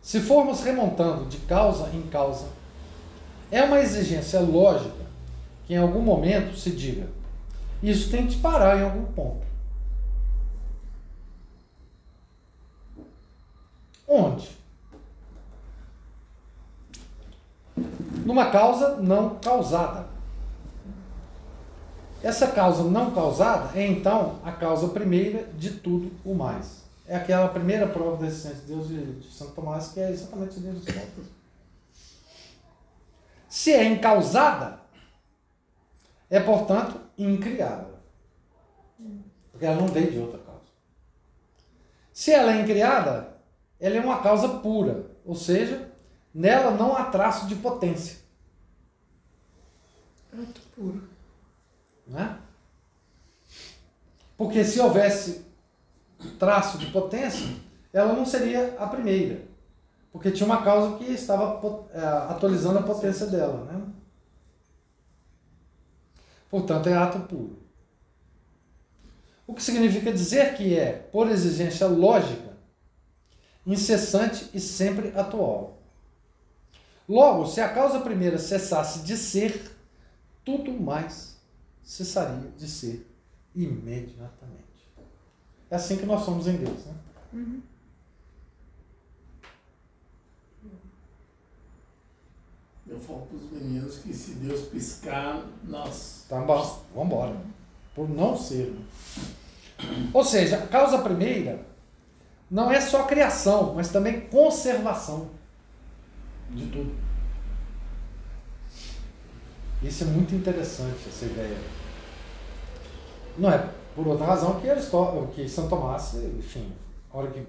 [0.00, 2.48] se formos remontando de causa em causa,
[3.52, 5.06] é uma exigência lógica
[5.64, 7.08] que em algum momento se diga:
[7.80, 9.46] isso tem que parar em algum ponto.
[14.08, 14.50] Onde?
[18.26, 20.08] Numa causa não causada.
[22.24, 26.81] Essa causa não causada é então a causa primeira de tudo o mais.
[27.12, 30.58] É aquela primeira prova da existência de Deus de, de Santo Tomás, que é exatamente
[30.60, 31.26] Deus dos mortos.
[33.46, 34.80] Se é incausada,
[36.30, 38.00] é portanto incriada.
[39.50, 40.62] Porque ela não veio de outra causa.
[42.14, 43.36] Se ela é incriada,
[43.78, 45.92] ela é uma causa pura, ou seja,
[46.32, 48.20] nela não há traço de potência.
[50.32, 51.10] Ato puro.
[52.06, 52.38] Né?
[54.34, 55.51] Porque se houvesse
[56.30, 57.46] traço de potência,
[57.92, 59.42] ela não seria a primeira.
[60.12, 62.00] Porque tinha uma causa que estava é,
[62.32, 63.64] atualizando a potência dela.
[63.64, 63.82] Né?
[66.50, 67.58] Portanto, é ato puro.
[69.46, 72.52] O que significa dizer que é, por exigência lógica,
[73.66, 75.78] incessante e sempre atual.
[77.08, 79.76] Logo, se a causa primeira cessasse de ser,
[80.44, 81.36] tudo mais
[81.82, 83.06] cessaria de ser
[83.54, 84.71] imediatamente.
[85.72, 86.84] É assim que nós somos em Deus.
[86.84, 86.92] Né?
[87.32, 87.62] Uhum.
[92.86, 96.26] Eu falo para os meninos que se Deus piscar, nós.
[96.28, 97.36] Tá bom, vamos embora.
[97.94, 98.66] Por não ser.
[98.66, 100.10] Né?
[100.12, 101.64] Ou seja, a causa primeira
[102.50, 105.30] não é só criação, mas também conservação
[106.50, 106.94] de tudo.
[109.82, 111.56] Isso é muito interessante, essa ideia.
[113.38, 116.72] Não é por outra razão que, Aristóteles, que São Tomás, enfim,
[117.12, 117.46] a hora que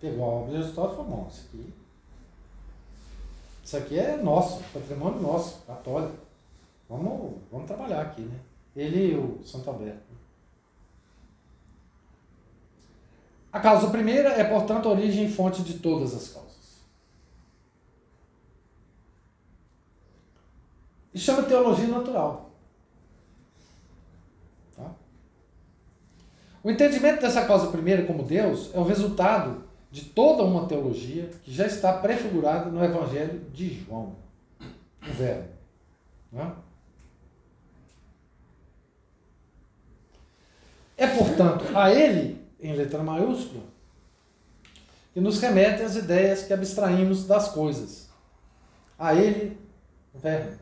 [0.00, 1.74] pegou a obra de Aristóteles, falou, bom, isso aqui,
[3.64, 6.16] isso aqui é nosso, patrimônio nosso, católico.
[6.88, 8.38] Vamos, vamos trabalhar aqui, né?
[8.74, 10.08] Ele e o Santo Alberto.
[13.52, 16.48] A causa primeira é, portanto, a origem e fonte de todas as causas.
[21.12, 22.50] E chama teologia natural.
[24.76, 24.90] Tá?
[26.68, 31.50] O entendimento dessa causa primeira como Deus é o resultado de toda uma teologia que
[31.50, 34.14] já está prefigurada no Evangelho de João,
[34.60, 35.48] o Verbo.
[36.30, 36.52] Né?
[40.94, 43.62] É, portanto, a ele, em letra maiúscula,
[45.14, 48.10] que nos remete às ideias que abstraímos das coisas.
[48.98, 49.58] A ele,
[50.12, 50.58] o Verbo.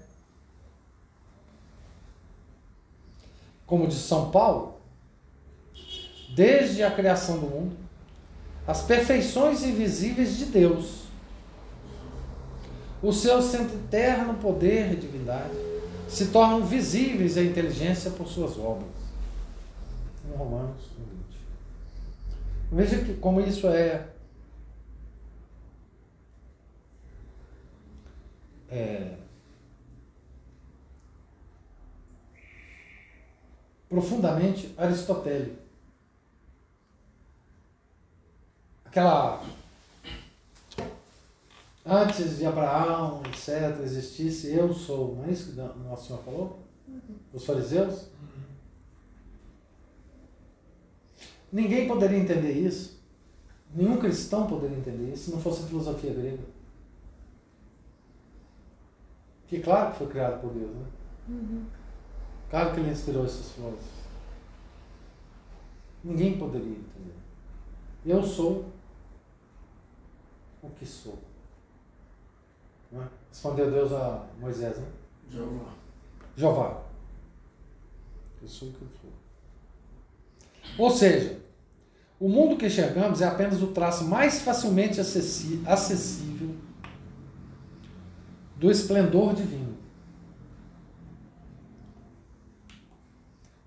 [3.66, 4.76] Como diz São Paulo,
[6.36, 7.76] desde a criação do mundo,
[8.66, 11.06] as perfeições invisíveis de Deus,
[13.02, 15.56] o seu eterno poder e divindade,
[16.06, 18.90] se tornam visíveis à inteligência por suas obras.
[20.28, 21.16] Em Romanos 20.
[22.70, 24.06] Veja que, como isso é,
[28.68, 29.14] é
[33.88, 35.65] profundamente aristotélico.
[38.97, 39.44] Aquela.
[41.85, 46.60] Antes de Abraão, etc., existisse eu sou, não é isso que Nosso Senhor falou?
[47.31, 48.06] Os fariseus?
[51.52, 52.98] Ninguém poderia entender isso.
[53.74, 56.43] Nenhum cristão poderia entender isso se não fosse a filosofia grega.
[59.47, 60.86] Que claro que foi criado por Deus, né?
[61.28, 61.66] Uhum.
[62.48, 63.85] Claro que ele inspirou esses filósofos.
[66.02, 67.14] Ninguém poderia entender.
[68.05, 68.76] Eu sou
[70.66, 71.18] o que sou.
[72.93, 73.02] É?
[73.28, 74.86] Respondeu Deus a Moisés, né?
[75.30, 75.72] Jeová.
[76.36, 76.82] Jeová.
[78.40, 79.10] Eu sou o que eu sou.
[80.78, 81.40] Ou seja,
[82.18, 86.55] o mundo que enxergamos é apenas o traço mais facilmente acessível
[88.56, 89.76] do esplendor divino.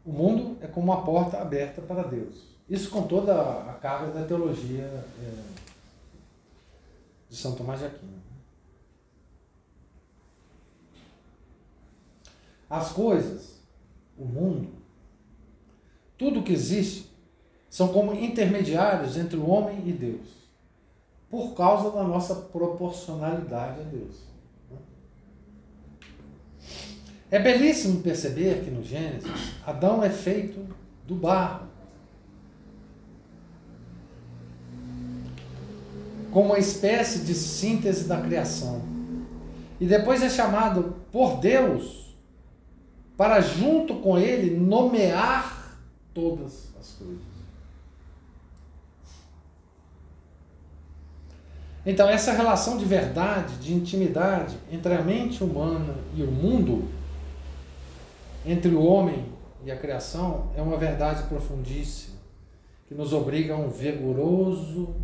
[0.05, 2.49] O mundo é como uma porta aberta para Deus.
[2.67, 5.33] Isso com toda a carga da teologia é,
[7.29, 8.19] de São Tomás de Aquino.
[12.69, 13.61] As coisas,
[14.17, 14.69] o mundo,
[16.17, 17.09] tudo que existe,
[17.69, 20.27] são como intermediários entre o homem e Deus,
[21.29, 24.29] por causa da nossa proporcionalidade a Deus.
[27.31, 30.65] É belíssimo perceber que no Gênesis, Adão é feito
[31.05, 31.68] do barro.
[36.31, 38.81] Como uma espécie de síntese da criação.
[39.79, 42.15] E depois é chamado por Deus
[43.17, 45.77] para, junto com ele, nomear
[46.13, 47.29] todas as coisas.
[51.85, 56.87] Então, essa relação de verdade, de intimidade entre a mente humana e o mundo
[58.45, 59.25] entre o homem
[59.65, 62.17] e a criação é uma verdade profundíssima
[62.87, 64.95] que nos obriga a um vigoroso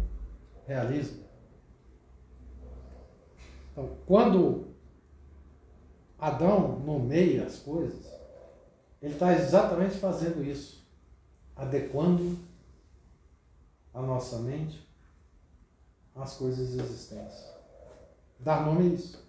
[0.65, 1.25] realismo.
[3.71, 4.73] Então, quando
[6.17, 8.05] Adão nomeia as coisas,
[9.01, 10.87] ele está exatamente fazendo isso,
[11.55, 12.37] adequando
[13.93, 14.85] a nossa mente
[16.15, 17.53] às coisas existentes.
[18.39, 19.25] Dar nome a isso.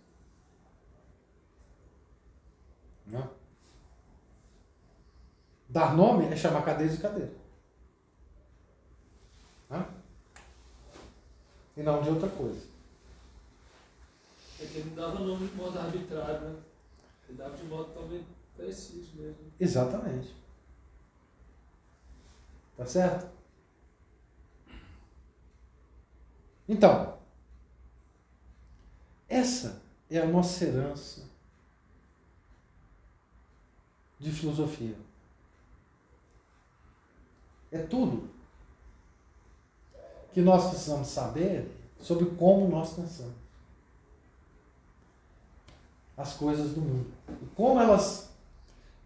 [3.07, 3.31] Não?
[5.69, 7.46] Dar nome é chamar cadeira de cadeira.
[11.77, 12.67] E não de outra coisa.
[14.59, 16.63] É que ele não dava nome de modo arbitrário, né?
[17.29, 18.25] Ele dava de modo talvez
[18.57, 19.53] preciso mesmo.
[19.61, 20.35] Exatamente.
[22.77, 23.37] Tá certo?
[26.69, 27.19] Então,
[29.29, 31.29] essa é a nossa herança
[34.19, 34.97] de filosofia.
[37.71, 38.36] É tudo
[40.37, 41.67] que nós precisamos saber
[41.99, 43.33] sobre como nós pensamos
[46.15, 47.11] as coisas do mundo.
[47.43, 48.29] E como elas.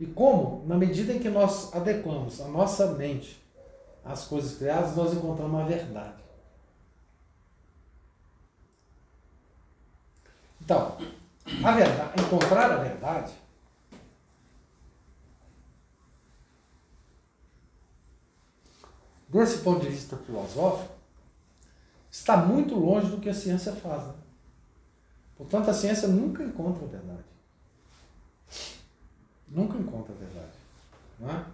[0.01, 3.41] E como, na medida em que nós adequamos a nossa mente
[4.05, 6.21] às coisas criadas, nós encontramos a verdade.
[10.63, 10.97] Então,
[11.63, 13.33] a verdade, encontrar a verdade
[19.29, 21.00] desse ponto de vista filosófico,
[22.11, 24.07] está muito longe do que a ciência faz.
[24.09, 24.15] Né?
[25.37, 27.25] Portanto, a ciência nunca encontra a verdade.
[29.49, 30.53] Nunca encontra a verdade.
[31.19, 31.45] Não é?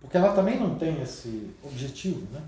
[0.00, 2.42] Porque ela também não tem esse objetivo, né?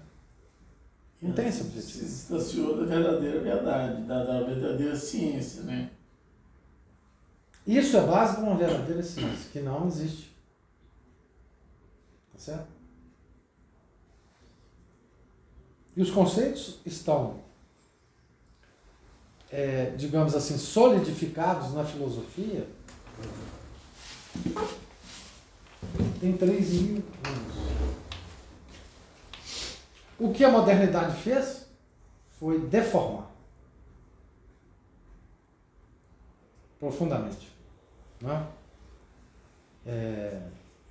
[1.20, 2.05] Não tem esse Se objetivo.
[2.05, 5.90] distanciou da verdadeira verdade, da, da verdadeira ciência, né?
[7.65, 10.32] Isso é base para uma verdadeira ciência, que não existe.
[12.32, 12.66] Tá certo?
[15.97, 17.40] E os conceitos estão,
[19.51, 22.66] é, digamos assim, solidificados na filosofia
[26.20, 27.56] tem 3 mil anos.
[30.19, 31.66] O que a modernidade fez
[32.39, 33.31] foi deformar
[36.78, 37.52] profundamente
[38.20, 38.47] né?
[39.85, 40.40] É,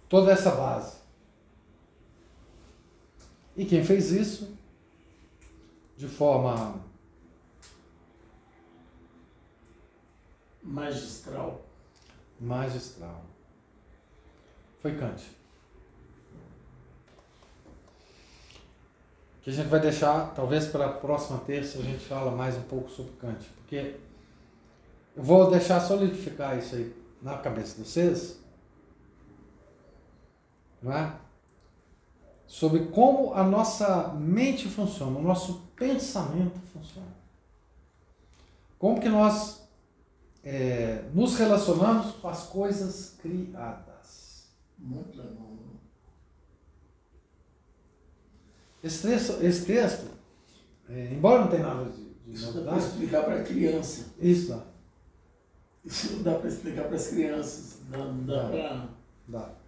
[0.09, 0.97] toda essa base.
[3.55, 4.57] E quem fez isso
[6.01, 6.81] de forma
[10.63, 11.61] Magistral.
[12.39, 13.23] magistral
[14.79, 15.21] foi Kant.
[19.43, 22.63] Que a gente vai deixar, talvez para a próxima terça a gente fala mais um
[22.63, 23.95] pouco sobre Kant, porque
[25.15, 28.39] eu vou deixar solidificar isso aí na cabeça de vocês,
[30.81, 31.15] não é?
[32.51, 37.07] Sobre como a nossa mente funciona, o nosso pensamento funciona.
[38.77, 39.65] Como que nós
[40.43, 44.49] é, nos relacionamos com as coisas criadas.
[44.77, 45.47] Muito legal.
[48.83, 50.07] Esse texto, esse texto
[50.89, 54.05] é, embora não tenha nada de, de Isso dá para novidade, explicar para criança.
[54.19, 54.63] isso dá,
[55.85, 57.77] Isso dá para explicar para as crianças.
[57.89, 58.49] Dá, dá Dá.
[58.49, 58.89] pra...
[59.29, 59.60] dá.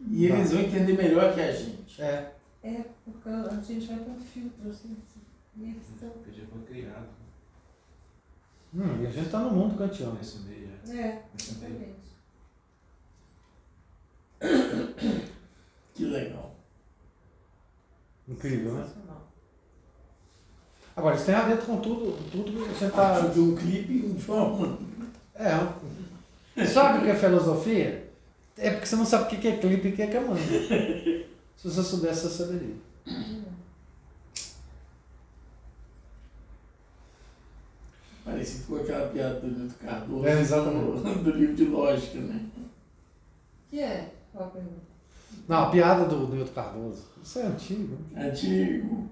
[0.00, 2.02] E eles vão entender melhor que a gente.
[2.02, 4.96] É, É, porque a gente vai com filtro, assim,
[5.56, 6.10] e eles são.
[6.10, 7.08] Porque já foi criado
[8.74, 10.14] hum, e a gente está no mundo kantiano.
[10.14, 10.70] nesse meio.
[10.88, 11.22] É, meio.
[11.38, 12.04] exatamente.
[15.94, 16.54] Que legal.
[18.26, 18.86] Incrível, né?
[20.96, 23.20] Agora, isso tem a ver com tudo, tudo que você está.
[23.20, 23.26] Tá.
[23.28, 24.78] De um clipe de uma.
[25.34, 26.66] É.
[26.66, 28.03] Sabe o que é filosofia?
[28.56, 30.40] É porque você não sabe o que é clipe e o que é manga.
[31.56, 32.74] Se você soubesse, você saberia.
[38.24, 41.02] Parecido com aquela piada do Nilton Cardoso É, exatamente.
[41.02, 42.46] do, do livro de lógica, né?
[43.68, 44.12] Que é?
[44.32, 44.80] Qual a pergunta?
[45.46, 47.04] Não, a piada do Nilton Cardoso.
[47.22, 47.98] Isso é antigo.
[48.12, 48.28] né?
[48.28, 49.08] Antigo,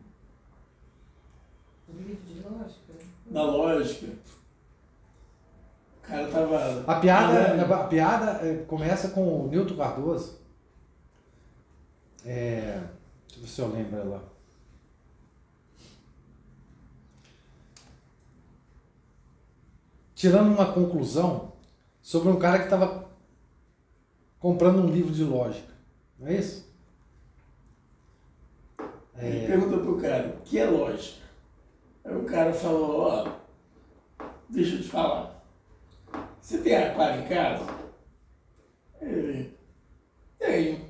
[1.89, 2.93] O livro de lógica?
[3.27, 4.07] da lógica.
[6.03, 6.85] Cara tava.
[6.87, 10.41] A piada, falando- a piada é, começa com o Nilton Cardoso.
[12.25, 12.81] É,
[13.29, 14.33] deixa eu ver se eu lembro ela.
[20.15, 21.53] Tirando uma conclusão
[22.01, 23.09] sobre um cara que estava
[24.39, 25.73] comprando um livro de lógica.
[26.19, 26.71] Não é isso?
[29.19, 31.23] Ele É, perguntou pro cara, o que é lógica?
[32.05, 33.33] Aí o cara falou, ó,
[34.49, 35.42] deixa eu te falar.
[36.43, 37.65] Você tem aquário em casa?
[39.01, 39.57] Ele,
[40.39, 40.81] tenho.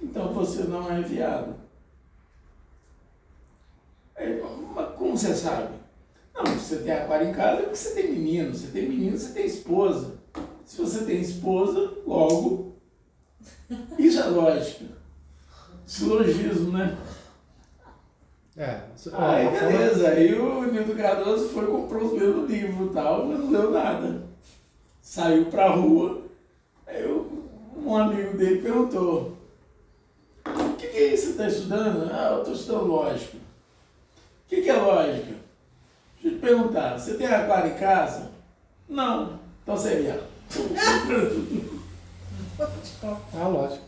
[0.00, 1.54] Então você não é viado.
[4.14, 4.42] Aí,
[4.74, 5.74] mas como você sabe?
[6.34, 8.54] Não, se você tem aquário em casa é porque você tem menino.
[8.54, 10.18] Você tem menino, você tem esposa.
[10.66, 12.76] Se você tem esposa, logo.
[13.98, 14.84] Isso é lógica.
[15.86, 16.96] Silogismo, né?
[18.56, 18.80] É,
[19.14, 23.38] Aí ó, beleza, aí o Nildo Cardoso foi comprou os mesmos livros e tal, mas
[23.40, 24.22] não deu nada.
[25.02, 26.22] Saiu pra rua,
[26.86, 29.36] aí o um amigo dele perguntou,
[30.46, 32.10] o que, que é isso que você está estudando?
[32.12, 33.36] Ah, eu estou estudando lógica.
[33.36, 35.34] O que, que é lógica?
[36.22, 38.30] Deixa eu te perguntar, você tem aquário em casa?
[38.88, 39.40] Não.
[39.62, 40.20] Então você vê.
[43.34, 43.84] Ah, lógico.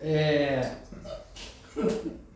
[0.00, 0.72] É...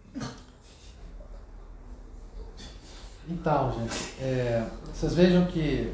[3.28, 5.92] Então, gente, é, vocês vejam que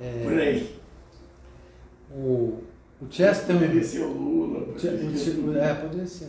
[0.00, 0.80] é, Por aí.
[2.10, 2.62] o,
[3.00, 4.78] o Chester tem um, Poderia ser o Lula.
[4.78, 4.88] Che-
[5.58, 6.28] é, poderia ser.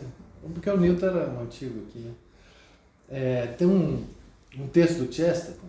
[0.52, 2.12] Porque o Newton era um antigo aqui, né?
[3.10, 4.04] É, tem um,
[4.58, 5.68] um texto do Chesterton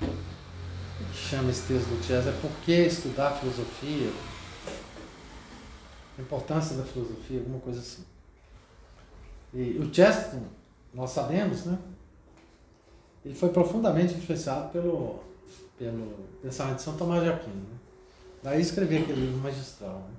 [0.00, 4.10] que chama esse texto do Chesterton Por que estudar filosofia?
[6.18, 8.04] A importância da filosofia, alguma coisa assim.
[9.52, 10.46] E o Chesterton,
[10.94, 11.78] nós sabemos, né?
[13.24, 15.20] Ele foi profundamente influenciado pelo,
[15.78, 17.54] pelo pensamento de São Tomás de Aquino.
[17.54, 17.78] Né?
[18.42, 20.00] Daí escrever aquele livro magistral.
[20.00, 20.14] Né?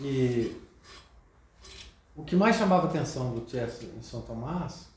[0.00, 0.60] E
[2.14, 4.88] o que mais chamava a atenção do Chester em São Tomás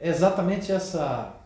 [0.00, 1.36] é exatamente essa.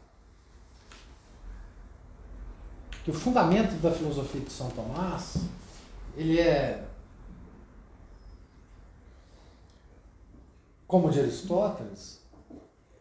[3.05, 5.37] que o fundamento da filosofia de São Tomás
[6.17, 6.86] ele é
[10.87, 12.21] como de Aristóteles,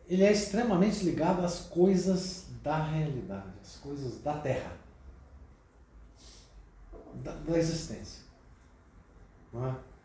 [0.08, 4.78] ele é extremamente ligado às coisas da realidade, às coisas da Terra,
[7.24, 8.24] da, da existência.
[9.54, 9.96] É?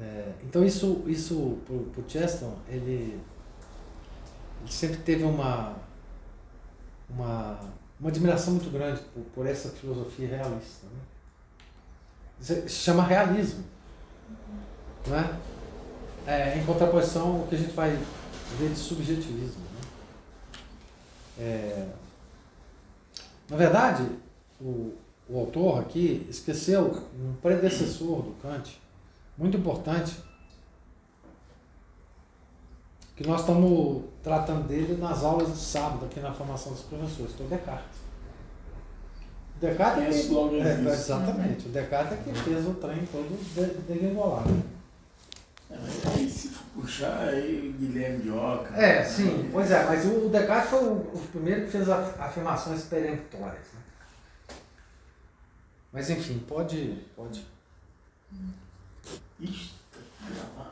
[0.00, 3.20] É, então isso, isso para o Cheston, ele,
[4.60, 5.76] ele sempre teve uma,
[7.08, 7.58] uma,
[7.98, 10.86] uma admiração muito grande por, por essa filosofia realista.
[10.86, 11.00] Né?
[12.40, 13.64] Isso se chama realismo.
[15.06, 15.57] Não
[16.26, 16.58] é?
[16.58, 17.98] Em contraposição ao que a gente vai
[18.58, 19.60] ver de subjetivismo.
[19.60, 19.80] Né?
[21.38, 21.86] É,
[23.48, 24.06] na verdade,
[24.60, 24.94] o,
[25.28, 28.80] o autor aqui esqueceu um predecessor do Kant,
[29.36, 30.16] muito importante,
[33.16, 37.42] que nós estamos tratando dele nas aulas de sábado aqui na formação dos professores, que
[37.42, 37.98] é o Descartes.
[39.56, 44.77] O Descartes é que, é, exatamente, o Descartes é que fez o trem todo degringolado.
[45.70, 48.74] Aí se puxar, aí Guilherme Dioca.
[48.74, 53.66] É, sim, pois é, mas o Descartes foi o, o primeiro que fez afirmações peremptórias.
[53.74, 53.80] Né?
[55.92, 57.04] Mas enfim, pode.
[57.14, 57.46] pode.
[59.40, 60.67] Ixi, tá gravado.